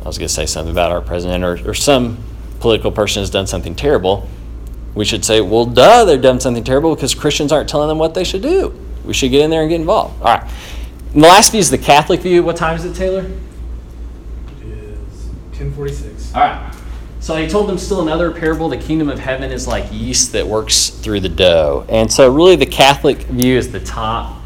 I 0.03 0.07
was 0.07 0.19
going 0.19 0.29
to 0.29 0.35
say 0.35 0.47
something 0.47 0.73
about 0.73 0.93
our 0.93 1.01
president 1.01 1.45
or, 1.45 1.71
or 1.71 1.75
some 1.75 2.19
political 2.61 2.91
person 2.91 3.23
has 3.23 3.31
done 3.31 3.47
something 3.47 3.75
terrible 3.75 4.29
we 4.97 5.05
should 5.05 5.25
say, 5.25 5.43
well, 5.43 5.67
duh, 5.67 6.07
they've 6.07 6.21
done 6.21 6.41
something 6.41 6.65
terrible 6.65 6.95
because 6.95 7.15
Christians 7.15 7.53
aren't 7.53 7.69
telling 7.69 7.89
them 7.89 7.99
what 7.99 8.15
they 8.15 8.25
should 8.25 8.41
do. 8.41 8.75
We 9.05 9.13
should 9.13 9.31
get 9.31 9.43
in 9.43 9.51
there 9.51 9.61
and 9.61 9.69
get 9.69 9.79
involved. 9.79 10.21
All 10.23 10.35
right. 10.35 10.51
And 11.13 11.23
the 11.23 11.29
last 11.29 11.53
view 11.53 11.61
is 11.61 11.71
the 11.71 11.79
Catholic 11.79 12.21
view. 12.21 12.43
What 12.43 12.57
time 12.57 12.77
is 12.77 12.85
it, 12.87 12.97
Taylor? 12.97 13.31
It 14.63 14.67
is 14.67 15.29
ten 15.53 15.71
forty-six. 15.73 16.35
All 16.35 16.41
right. 16.41 16.75
So 17.21 17.37
he 17.37 17.47
told 17.47 17.69
them 17.69 17.77
still 17.77 18.01
another 18.01 18.31
parable. 18.31 18.71
The 18.71 18.79
kingdom 18.79 19.11
of 19.11 19.19
heaven 19.19 19.53
is 19.53 19.67
like 19.69 19.85
yeast 19.93 20.33
that 20.33 20.47
works 20.47 20.89
through 20.89 21.21
the 21.21 21.29
dough. 21.29 21.85
And 21.89 22.11
so, 22.11 22.33
really, 22.33 22.57
the 22.57 22.67
Catholic 22.67 23.19
view 23.19 23.59
is 23.59 23.71
the 23.71 23.81
top. 23.81 24.41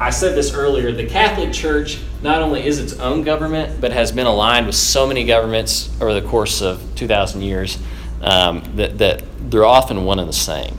I 0.00 0.10
said 0.10 0.34
this 0.34 0.54
earlier 0.54 0.90
the 0.92 1.06
Catholic 1.06 1.52
Church 1.52 2.00
not 2.22 2.40
only 2.40 2.64
is 2.64 2.78
its 2.78 2.94
own 2.94 3.22
government, 3.22 3.80
but 3.80 3.92
has 3.92 4.10
been 4.10 4.26
aligned 4.26 4.66
with 4.66 4.74
so 4.74 5.06
many 5.06 5.24
governments 5.24 5.90
over 6.00 6.18
the 6.18 6.26
course 6.26 6.62
of 6.62 6.82
2,000 6.94 7.42
years 7.42 7.78
um, 8.22 8.62
that, 8.76 8.98
that 8.98 9.22
they're 9.50 9.64
often 9.64 10.04
one 10.04 10.18
and 10.18 10.28
the 10.28 10.32
same. 10.32 10.76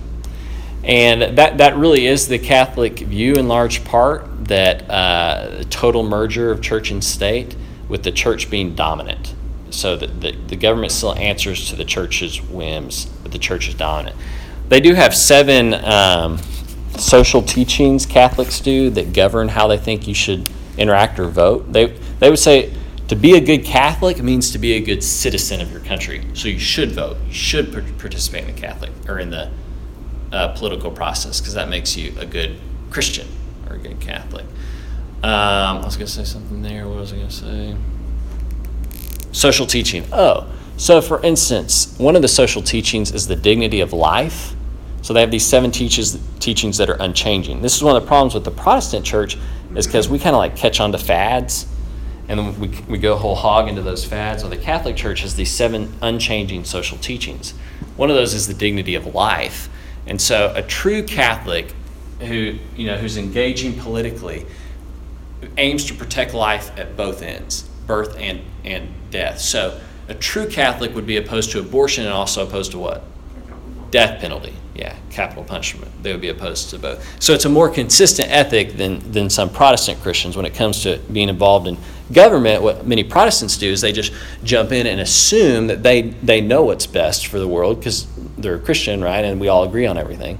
And 0.83 1.37
that, 1.37 1.59
that 1.59 1.77
really 1.77 2.07
is 2.07 2.27
the 2.27 2.39
Catholic 2.39 2.99
view 2.99 3.35
in 3.35 3.47
large 3.47 3.85
part 3.85 4.47
that 4.47 4.89
uh, 4.89 5.63
total 5.69 6.03
merger 6.03 6.51
of 6.51 6.61
church 6.61 6.91
and 6.91 7.03
state, 7.03 7.55
with 7.87 8.03
the 8.03 8.11
church 8.11 8.49
being 8.49 8.75
dominant. 8.75 9.35
So 9.69 9.95
that 9.95 10.21
the, 10.21 10.31
the 10.47 10.55
government 10.55 10.91
still 10.91 11.15
answers 11.15 11.69
to 11.69 11.75
the 11.75 11.85
church's 11.85 12.41
whims, 12.41 13.05
but 13.23 13.31
the 13.31 13.39
church 13.39 13.67
is 13.67 13.75
dominant. 13.75 14.15
They 14.69 14.79
do 14.79 14.93
have 14.93 15.15
seven 15.15 15.73
um, 15.73 16.39
social 16.97 17.41
teachings, 17.41 18.05
Catholics 18.05 18.59
do, 18.59 18.89
that 18.91 19.13
govern 19.13 19.47
how 19.47 19.67
they 19.67 19.77
think 19.77 20.07
you 20.07 20.13
should 20.13 20.49
interact 20.77 21.19
or 21.19 21.27
vote. 21.27 21.71
They, 21.71 21.87
they 22.19 22.29
would 22.29 22.39
say 22.39 22.73
to 23.13 23.19
be 23.19 23.35
a 23.35 23.39
good 23.39 23.63
Catholic 23.63 24.23
means 24.23 24.49
to 24.51 24.57
be 24.57 24.73
a 24.73 24.79
good 24.79 25.03
citizen 25.03 25.61
of 25.61 25.71
your 25.71 25.81
country. 25.81 26.25
So 26.33 26.47
you 26.47 26.57
should 26.57 26.93
vote. 26.93 27.17
You 27.27 27.33
should 27.33 27.71
participate 27.99 28.47
in 28.47 28.55
the 28.55 28.59
Catholic 28.59 28.89
or 29.07 29.19
in 29.19 29.29
the 29.29 29.51
uh, 30.31 30.47
political 30.53 30.89
process 30.89 31.39
because 31.39 31.53
that 31.53 31.69
makes 31.69 31.95
you 31.95 32.11
a 32.17 32.25
good 32.25 32.59
Christian 32.89 33.27
or 33.69 33.75
a 33.75 33.77
good 33.77 33.99
Catholic. 33.99 34.45
Um, 35.21 35.77
I 35.77 35.85
was 35.85 35.95
going 35.95 36.07
to 36.07 36.11
say 36.11 36.23
something 36.23 36.63
there. 36.63 36.87
What 36.87 36.97
was 36.97 37.13
I 37.13 37.17
going 37.17 37.27
to 37.27 37.33
say? 37.33 37.77
Social 39.31 39.67
teaching. 39.67 40.05
Oh, 40.11 40.51
so 40.77 40.99
for 40.99 41.21
instance, 41.23 41.95
one 41.99 42.15
of 42.15 42.23
the 42.23 42.27
social 42.27 42.63
teachings 42.63 43.11
is 43.11 43.27
the 43.27 43.35
dignity 43.35 43.81
of 43.81 43.93
life. 43.93 44.55
So 45.03 45.13
they 45.13 45.21
have 45.21 45.29
these 45.29 45.45
seven 45.45 45.69
teaches, 45.69 46.17
teachings 46.39 46.77
that 46.77 46.89
are 46.89 46.97
unchanging. 46.99 47.61
This 47.61 47.75
is 47.75 47.83
one 47.83 47.95
of 47.95 48.01
the 48.01 48.07
problems 48.07 48.33
with 48.33 48.43
the 48.43 48.51
Protestant 48.51 49.05
church 49.05 49.37
is 49.75 49.85
because 49.85 50.09
we 50.09 50.17
kind 50.17 50.35
of 50.35 50.39
like 50.39 50.55
catch 50.55 50.79
on 50.79 50.91
to 50.93 50.97
fads 50.97 51.67
and 52.27 52.39
then 52.39 52.59
we, 52.59 52.67
we 52.87 52.97
go 52.97 53.15
whole 53.15 53.35
hog 53.35 53.67
into 53.67 53.81
those 53.81 54.05
fads. 54.05 54.43
Well, 54.43 54.49
the 54.49 54.57
Catholic 54.57 54.95
Church 54.95 55.21
has 55.21 55.35
these 55.35 55.51
seven 55.51 55.93
unchanging 56.01 56.63
social 56.63 56.97
teachings. 56.97 57.51
One 57.97 58.09
of 58.09 58.15
those 58.15 58.33
is 58.33 58.47
the 58.47 58.53
dignity 58.53 58.95
of 58.95 59.13
life. 59.13 59.69
And 60.07 60.21
so 60.21 60.53
a 60.55 60.61
true 60.61 61.03
Catholic 61.03 61.73
who, 62.19 62.57
you 62.75 62.87
know, 62.87 62.97
who's 62.97 63.17
engaging 63.17 63.77
politically 63.79 64.45
aims 65.57 65.85
to 65.85 65.93
protect 65.93 66.33
life 66.33 66.71
at 66.77 66.95
both 66.95 67.21
ends, 67.21 67.63
birth 67.85 68.17
and, 68.17 68.41
and 68.63 68.89
death. 69.11 69.39
So 69.39 69.79
a 70.07 70.13
true 70.13 70.47
Catholic 70.47 70.95
would 70.95 71.05
be 71.05 71.17
opposed 71.17 71.51
to 71.51 71.59
abortion 71.59 72.05
and 72.05 72.13
also 72.13 72.45
opposed 72.45 72.71
to 72.71 72.79
what? 72.79 73.03
death 73.93 74.19
penalty. 74.19 74.53
Yeah, 74.75 74.95
capital 75.11 75.43
punishment. 75.43 75.91
They 76.01 76.11
would 76.11 76.21
be 76.21 76.29
opposed 76.29 76.71
to 76.71 76.79
both. 76.79 77.21
So 77.21 77.33
it's 77.33 77.45
a 77.45 77.49
more 77.49 77.69
consistent 77.69 78.31
ethic 78.31 78.73
than, 78.73 79.11
than 79.11 79.29
some 79.29 79.51
Protestant 79.51 80.01
Christians 80.01 80.35
when 80.35 80.45
it 80.45 80.55
comes 80.55 80.81
to 80.83 80.97
being 81.11 81.29
involved 81.29 81.67
in 81.67 81.77
government. 82.11 82.63
What 82.63 82.87
many 82.87 83.03
Protestants 83.03 83.55
do 83.57 83.69
is 83.69 83.81
they 83.81 83.91
just 83.91 84.11
jump 84.43 84.71
in 84.71 84.87
and 84.87 84.99
assume 84.99 85.67
that 85.67 85.83
they, 85.83 86.01
they 86.01 86.41
know 86.41 86.63
what's 86.63 86.87
best 86.87 87.27
for 87.27 87.37
the 87.37 87.47
world 87.47 87.79
because 87.79 88.07
they're 88.37 88.55
a 88.55 88.59
Christian, 88.59 89.03
right? 89.03 89.23
And 89.23 89.39
we 89.39 89.47
all 89.47 89.63
agree 89.63 89.85
on 89.85 89.97
everything. 89.97 90.39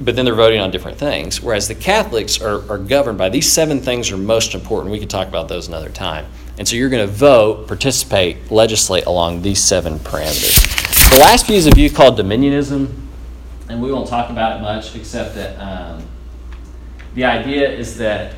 But 0.00 0.14
then 0.14 0.24
they're 0.24 0.34
voting 0.34 0.60
on 0.60 0.70
different 0.70 0.98
things. 0.98 1.42
Whereas 1.42 1.66
the 1.66 1.74
Catholics 1.74 2.40
are, 2.40 2.70
are 2.70 2.78
governed 2.78 3.18
by 3.18 3.30
these 3.30 3.52
seven 3.52 3.80
things 3.80 4.12
are 4.12 4.16
most 4.16 4.54
important. 4.54 4.92
We 4.92 5.00
could 5.00 5.10
talk 5.10 5.26
about 5.26 5.48
those 5.48 5.66
another 5.66 5.88
time. 5.88 6.26
And 6.56 6.68
so 6.68 6.76
you're 6.76 6.90
going 6.90 7.04
to 7.04 7.12
vote, 7.12 7.66
participate, 7.66 8.52
legislate 8.52 9.06
along 9.06 9.42
these 9.42 9.62
seven 9.62 9.98
parameters. 9.98 10.81
The 11.12 11.18
last 11.18 11.46
view 11.46 11.56
is 11.56 11.66
a 11.66 11.70
view 11.70 11.90
called 11.90 12.18
dominionism, 12.18 12.90
and 13.68 13.82
we 13.82 13.92
won't 13.92 14.08
talk 14.08 14.30
about 14.30 14.56
it 14.56 14.62
much, 14.62 14.96
except 14.96 15.34
that 15.34 15.58
um, 15.58 16.02
the 17.12 17.24
idea 17.24 17.70
is 17.70 17.98
that 17.98 18.34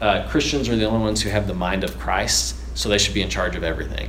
uh, 0.00 0.28
Christians 0.28 0.68
are 0.68 0.76
the 0.76 0.84
only 0.84 1.00
ones 1.00 1.20
who 1.20 1.30
have 1.30 1.48
the 1.48 1.54
mind 1.54 1.82
of 1.82 1.98
Christ, 1.98 2.54
so 2.78 2.88
they 2.88 2.98
should 2.98 3.12
be 3.12 3.22
in 3.22 3.28
charge 3.28 3.56
of 3.56 3.64
everything. 3.64 4.08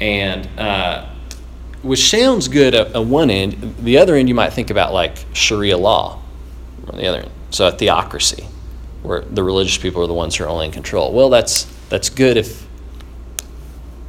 And 0.00 0.48
uh, 0.58 1.06
which 1.84 2.10
sounds 2.10 2.48
good 2.48 2.74
at, 2.74 2.96
at 2.96 3.06
one 3.06 3.30
end, 3.30 3.76
the 3.78 3.98
other 3.98 4.16
end 4.16 4.28
you 4.28 4.34
might 4.34 4.52
think 4.52 4.70
about 4.70 4.92
like 4.92 5.18
Sharia 5.34 5.78
law, 5.78 6.20
on 6.88 6.96
the 6.96 7.06
other 7.06 7.20
end. 7.20 7.30
So 7.50 7.68
a 7.68 7.70
theocracy, 7.70 8.44
where 9.04 9.20
the 9.20 9.44
religious 9.44 9.78
people 9.78 10.02
are 10.02 10.08
the 10.08 10.14
ones 10.14 10.34
who 10.34 10.42
are 10.42 10.48
only 10.48 10.66
in 10.66 10.72
control. 10.72 11.12
Well, 11.12 11.30
that's 11.30 11.62
that's 11.90 12.10
good 12.10 12.36
if 12.36 12.66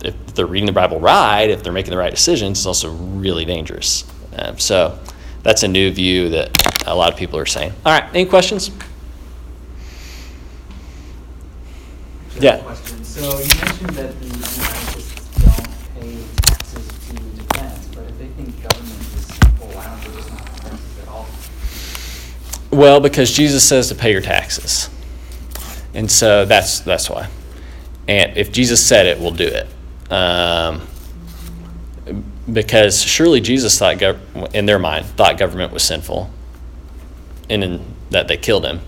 if 0.04 0.36
they're 0.36 0.46
reading 0.46 0.68
the 0.68 0.74
Bible 0.74 1.00
right, 1.00 1.50
if 1.50 1.64
they're 1.64 1.74
making 1.74 1.92
the 1.92 1.98
right 1.98 2.12
decisions, 2.12 2.60
it's 2.60 2.66
also 2.66 2.92
really 2.92 3.46
dangerous. 3.46 4.04
Um, 4.38 4.60
so 4.60 5.00
that's 5.44 5.64
a 5.64 5.68
new 5.68 5.92
view 5.92 6.30
that 6.30 6.88
a 6.88 6.96
lot 6.96 7.12
of 7.12 7.18
people 7.18 7.40
are 7.40 7.46
saying. 7.46 7.74
All 7.86 7.92
right, 7.92 8.10
any 8.14 8.26
questions? 8.26 8.72
Yeah. 12.40 12.58
Question. 12.60 13.04
So 13.04 13.22
you 13.22 13.48
mentioned 13.62 13.90
that 13.92 14.20
the 14.20 14.26
anarchists 14.26 15.44
don't 15.46 16.02
pay 16.02 16.18
taxes 16.42 16.88
to 17.08 17.14
defense, 17.14 17.88
but 17.94 18.04
if 18.06 18.18
they 18.18 18.28
think 18.28 18.64
government 18.64 19.00
is 19.00 19.26
simple, 19.28 19.68
why 19.68 19.86
don't 19.86 20.02
they 20.04 20.18
just 20.18 20.30
not 20.32 20.46
pay 20.46 20.70
taxes 20.70 21.00
at 21.00 21.08
all? 21.08 21.28
Well, 22.72 23.00
because 23.00 23.32
Jesus 23.32 23.64
says 23.64 23.90
to 23.90 23.96
pay 23.96 24.12
your 24.12 24.22
taxes, 24.22 24.90
and 25.94 26.12
so 26.12 26.44
that's 26.46 26.80
that's 26.80 27.10
why. 27.10 27.30
And 28.08 28.36
if 28.36 28.52
Jesus 28.52 28.86
said 28.86 29.06
it, 29.06 29.20
we'll 29.20 29.32
do 29.32 29.48
it. 29.48 29.68
Um, 30.14 30.88
because 32.52 33.02
surely 33.02 33.42
Jesus 33.42 33.80
thought, 33.80 33.98
gov- 33.98 34.54
in 34.54 34.68
their 34.68 34.78
mind, 34.78 35.06
thought 35.06 35.40
government 35.40 35.74
was 35.74 35.82
sinful, 35.82 36.30
and 37.50 37.64
in 37.64 37.86
that 38.12 38.28
they 38.28 38.38
killed 38.38 38.64
him, 38.64 38.82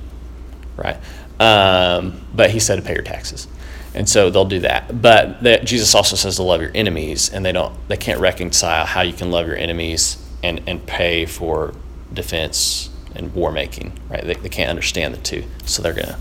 right? 0.78 0.97
Um, 1.39 2.21
but 2.34 2.51
he 2.51 2.59
said 2.59 2.76
to 2.76 2.82
pay 2.84 2.93
your 2.93 3.03
taxes, 3.03 3.47
and 3.95 4.07
so 4.07 4.30
they'll 4.30 4.45
do 4.45 4.59
that. 4.59 5.01
But 5.01 5.41
that 5.41 5.65
Jesus 5.65 5.95
also 5.95 6.15
says 6.15 6.36
to 6.36 6.43
love 6.43 6.61
your 6.61 6.71
enemies, 6.76 7.30
and 7.30 7.43
they 7.43 7.51
don't, 7.51 7.73
they 7.88 7.97
can't 7.97 8.19
reconcile 8.19 8.86
how 8.86 9.01
you 9.01 9.13
can 9.13 9.32
love 9.32 9.47
your 9.47 9.57
enemies 9.57 10.23
and 10.43 10.61
and 10.67 10.86
pay 10.86 11.26
for 11.26 11.73
defense 12.13 12.91
and 13.15 13.34
war 13.34 13.51
making, 13.51 13.97
right? 14.09 14.23
They, 14.23 14.36
they 14.36 14.49
can't 14.49 14.69
understand 14.69 15.15
the 15.15 15.21
two, 15.21 15.43
so 15.65 15.82
they're 15.82 15.93
gonna, 15.93 16.19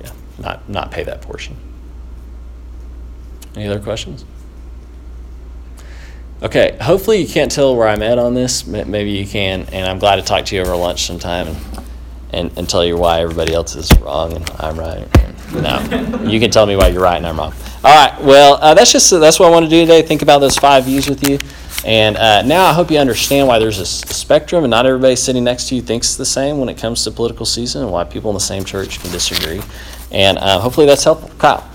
yeah, 0.00 0.12
not 0.38 0.68
not 0.70 0.90
pay 0.90 1.02
that 1.02 1.20
portion. 1.20 1.56
Any 3.54 3.66
other 3.68 3.80
questions? 3.80 4.24
Okay, 6.42 6.76
hopefully 6.80 7.18
you 7.22 7.28
can't 7.28 7.52
tell 7.52 7.76
where 7.76 7.86
I'm 7.86 8.02
at 8.02 8.18
on 8.18 8.34
this. 8.34 8.66
Maybe 8.66 9.10
you 9.10 9.26
can, 9.26 9.62
and 9.72 9.88
I'm 9.88 9.98
glad 9.98 10.16
to 10.16 10.22
talk 10.22 10.44
to 10.46 10.56
you 10.56 10.62
over 10.62 10.74
lunch 10.74 11.06
sometime 11.06 11.46
and, 11.46 11.56
and, 12.30 12.58
and 12.58 12.68
tell 12.68 12.84
you 12.84 12.96
why 12.96 13.20
everybody 13.20 13.54
else 13.54 13.76
is 13.76 13.92
wrong 14.00 14.32
and 14.32 14.50
I'm 14.58 14.76
right. 14.76 15.06
No, 15.52 16.24
you 16.24 16.40
can 16.40 16.50
tell 16.50 16.66
me 16.66 16.76
why 16.76 16.88
you're 16.88 17.02
right 17.02 17.16
and 17.16 17.26
I'm 17.26 17.38
wrong. 17.38 17.52
All 17.84 17.94
right, 17.94 18.20
well, 18.22 18.54
uh, 18.54 18.74
that's 18.74 18.90
just 18.90 19.10
that's 19.10 19.38
what 19.38 19.46
I 19.46 19.50
want 19.50 19.66
to 19.66 19.70
do 19.70 19.80
today. 19.82 20.02
Think 20.02 20.22
about 20.22 20.38
those 20.38 20.56
five 20.56 20.84
views 20.84 21.08
with 21.08 21.28
you, 21.28 21.38
and 21.84 22.16
uh, 22.16 22.42
now 22.42 22.64
I 22.64 22.72
hope 22.72 22.90
you 22.90 22.98
understand 22.98 23.46
why 23.48 23.58
there's 23.58 23.78
a 23.78 23.84
spectrum 23.86 24.64
and 24.64 24.70
not 24.70 24.86
everybody 24.86 25.14
sitting 25.14 25.44
next 25.44 25.68
to 25.68 25.74
you 25.74 25.82
thinks 25.82 26.16
the 26.16 26.24
same 26.24 26.58
when 26.58 26.68
it 26.68 26.78
comes 26.78 27.04
to 27.04 27.10
political 27.10 27.44
season, 27.44 27.82
and 27.82 27.92
why 27.92 28.04
people 28.04 28.30
in 28.30 28.34
the 28.34 28.40
same 28.40 28.64
church 28.64 29.00
can 29.00 29.12
disagree. 29.12 29.60
And 30.10 30.38
uh, 30.38 30.58
hopefully 30.58 30.86
that's 30.86 31.04
helpful. 31.04 31.30
Kyle. 31.38 31.68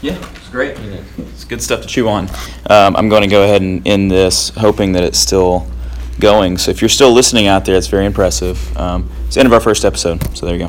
Yeah, 0.00 0.16
it's 0.36 0.48
great. 0.48 0.76
It's 1.18 1.44
good 1.44 1.62
stuff 1.62 1.82
to 1.82 1.86
chew 1.88 2.08
on. 2.08 2.28
Um, 2.70 2.94
I'm 2.96 3.08
going 3.08 3.22
to 3.22 3.28
go 3.28 3.42
ahead 3.42 3.62
and 3.62 3.86
end 3.86 4.10
this, 4.10 4.50
hoping 4.50 4.92
that 4.92 5.02
it's 5.02 5.18
still 5.18 5.66
going. 6.20 6.58
So 6.58 6.70
if 6.70 6.80
you're 6.80 6.88
still 6.88 7.12
listening 7.12 7.46
out 7.46 7.64
there, 7.64 7.76
it's 7.76 7.86
very 7.88 8.06
impressive. 8.06 8.76
Um, 8.76 9.10
it's 9.26 9.34
the 9.34 9.40
end 9.40 9.46
of 9.46 9.52
our 9.52 9.60
first 9.60 9.84
episode, 9.84 10.36
so 10.36 10.46
there 10.46 10.54
you 10.54 10.60
go. 10.60 10.66